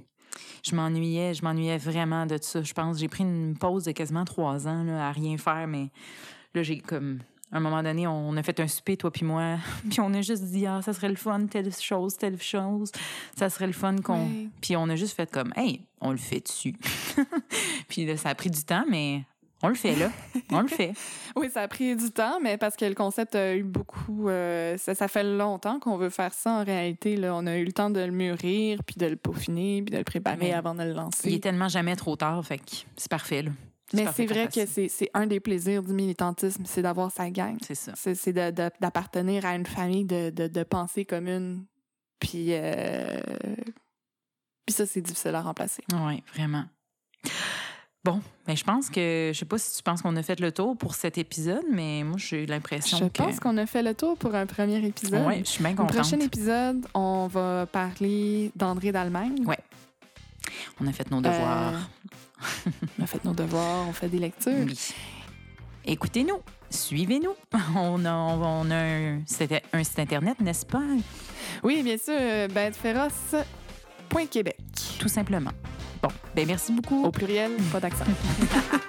je 0.63 0.75
m'ennuyais, 0.75 1.33
je 1.35 1.43
m'ennuyais 1.43 1.77
vraiment 1.77 2.25
de 2.25 2.37
ça. 2.41 2.63
Je 2.63 2.73
pense 2.73 2.97
j'ai 2.97 3.07
pris 3.07 3.23
une 3.23 3.55
pause 3.57 3.83
de 3.83 3.91
quasiment 3.91 4.25
trois 4.25 4.67
ans 4.67 4.83
là, 4.83 5.07
à 5.07 5.11
rien 5.11 5.37
faire, 5.37 5.67
mais 5.67 5.91
là, 6.53 6.63
j'ai 6.63 6.79
comme. 6.79 7.19
À 7.51 7.57
un 7.57 7.59
moment 7.61 7.81
donné, 7.81 8.07
on 8.07 8.35
a 8.35 8.43
fait 8.43 8.59
un 8.59 8.67
souper, 8.67 8.97
toi 8.97 9.09
puis 9.09 9.25
moi, 9.25 9.57
puis 9.89 10.01
on 10.01 10.13
a 10.13 10.21
juste 10.21 10.43
dit 10.43 10.65
ah 10.65 10.81
ça 10.81 10.93
serait 10.93 11.09
le 11.09 11.15
fun 11.15 11.45
telle 11.45 11.73
chose, 11.73 12.17
telle 12.17 12.41
chose, 12.41 12.91
ça 13.35 13.49
serait 13.49 13.67
le 13.67 13.73
fun 13.73 13.95
qu'on. 13.97 14.27
Puis 14.61 14.75
on 14.75 14.89
a 14.89 14.95
juste 14.95 15.15
fait 15.15 15.29
comme 15.31 15.53
hey, 15.55 15.81
on 16.01 16.11
le 16.11 16.17
fait 16.17 16.41
dessus. 16.41 16.75
puis 17.87 18.05
là, 18.05 18.17
ça 18.17 18.29
a 18.29 18.35
pris 18.35 18.49
du 18.49 18.63
temps, 18.63 18.85
mais 18.89 19.23
on 19.63 19.69
le 19.69 19.75
fait, 19.75 19.95
là. 19.95 20.11
On 20.51 20.61
le 20.61 20.67
fait. 20.67 20.93
oui, 21.35 21.49
ça 21.51 21.61
a 21.61 21.67
pris 21.67 21.95
du 21.95 22.11
temps, 22.11 22.39
mais 22.41 22.57
parce 22.57 22.75
que 22.75 22.85
le 22.85 22.93
concept 22.93 23.33
a 23.33 23.55
eu 23.55 23.63
beaucoup. 23.63 24.29
Euh, 24.29 24.77
ça, 24.77 25.07
fait 25.07 25.23
longtemps 25.23 25.79
qu'on 25.79 25.97
veut 25.97 26.11
faire 26.11 26.33
ça 26.33 26.51
en 26.51 26.63
réalité. 26.63 27.15
Là. 27.15 27.33
On 27.33 27.47
a 27.47 27.57
eu 27.57 27.65
le 27.65 27.71
temps 27.71 27.89
de 27.89 27.99
le 27.99 28.11
mûrir, 28.11 28.83
puis 28.85 28.97
de 28.97 29.07
le 29.07 29.15
peaufiner, 29.15 29.81
puis 29.81 29.91
de 29.91 29.97
le 29.97 30.03
préparer 30.03 30.53
avant 30.53 30.75
de 30.75 30.83
le 30.83 30.93
lancer. 30.93 31.29
Il 31.29 31.33
est 31.33 31.43
tellement 31.43 31.69
jamais 31.69 31.95
trop 31.95 32.15
tard, 32.15 32.45
fait 32.45 32.59
que 32.59 32.63
c'est 32.95 33.09
parfait, 33.09 33.41
là. 33.41 33.51
Mais 33.93 34.05
c'est 34.13 34.25
vrai 34.25 34.47
que 34.47 34.65
c'est 34.65 35.09
un 35.13 35.27
des 35.27 35.39
plaisirs 35.39 35.83
du 35.83 35.93
militantisme, 35.93 36.63
c'est 36.65 36.81
d'avoir 36.81 37.11
sa 37.11 37.29
gang. 37.29 37.57
C'est 37.65 37.75
ça. 37.75 37.93
C'est 37.95 38.33
d'appartenir 38.33 39.45
à 39.45 39.55
une 39.55 39.65
famille 39.65 40.05
de, 40.05 40.29
de, 40.29 40.47
de 40.47 40.63
pensée 40.63 41.05
commune. 41.05 41.65
Puis, 42.19 42.47
euh... 42.49 43.19
puis 44.65 44.73
ça, 44.73 44.85
c'est 44.85 45.01
difficile 45.01 45.35
à 45.35 45.41
remplacer. 45.41 45.83
Oui, 45.93 46.23
vraiment. 46.33 46.65
Bon, 48.03 48.21
ben 48.45 48.55
je 48.55 48.63
pense 48.63 48.89
que 48.89 49.31
je 49.33 49.37
sais 49.37 49.45
pas 49.45 49.57
si 49.57 49.75
tu 49.75 49.83
penses 49.83 50.01
qu'on 50.01 50.15
a 50.15 50.23
fait 50.23 50.39
le 50.39 50.53
tour 50.53 50.77
pour 50.77 50.95
cet 50.95 51.17
épisode, 51.17 51.65
mais 51.69 52.03
moi 52.05 52.17
j'ai 52.17 52.45
l'impression 52.45 53.09
que 53.09 53.17
je 53.17 53.23
pense 53.23 53.39
qu'on 53.41 53.57
a 53.57 53.65
fait 53.65 53.83
le 53.83 53.93
tour 53.93 54.15
pour 54.17 54.33
un 54.33 54.45
premier 54.45 54.77
épisode. 54.85 55.25
Oui, 55.27 55.39
je 55.39 55.49
suis 55.49 55.61
bien 55.61 55.75
contente. 55.75 55.91
Au 55.91 55.99
prochain 55.99 56.19
épisode, 56.21 56.87
on 56.93 57.27
va 57.27 57.65
parler 57.65 58.51
d'André 58.55 58.93
d'Allemagne. 58.93 59.43
Oui. 59.45 59.55
On 60.81 60.87
a 60.87 60.91
fait 60.93 61.09
nos 61.11 61.21
devoirs. 61.21 61.73
Euh, 61.73 62.71
on 62.99 63.03
a 63.03 63.07
fait 63.07 63.23
nos 63.25 63.33
devoirs, 63.33 63.87
on 63.87 63.93
fait 63.93 64.09
des 64.09 64.19
lectures. 64.19 64.65
Oui. 64.65 64.77
Écoutez-nous, 65.85 66.39
suivez-nous. 66.69 67.33
On 67.75 68.03
a, 68.05 68.13
on 68.13 68.69
a 68.69 68.75
un, 68.75 69.21
un 69.73 69.83
site 69.83 69.99
internet, 69.99 70.39
n'est-ce 70.41 70.65
pas? 70.65 70.83
Oui, 71.63 71.81
bien 71.81 71.97
sûr, 71.97 72.13
bêteféroce.québec. 72.53 74.57
Tout 74.99 75.07
simplement. 75.07 75.51
Bon, 76.01 76.09
ben 76.35 76.45
merci 76.45 76.73
beaucoup. 76.73 77.05
Au 77.05 77.11
pluriel, 77.11 77.53
pas 77.71 77.79
d'accent. 77.79 78.03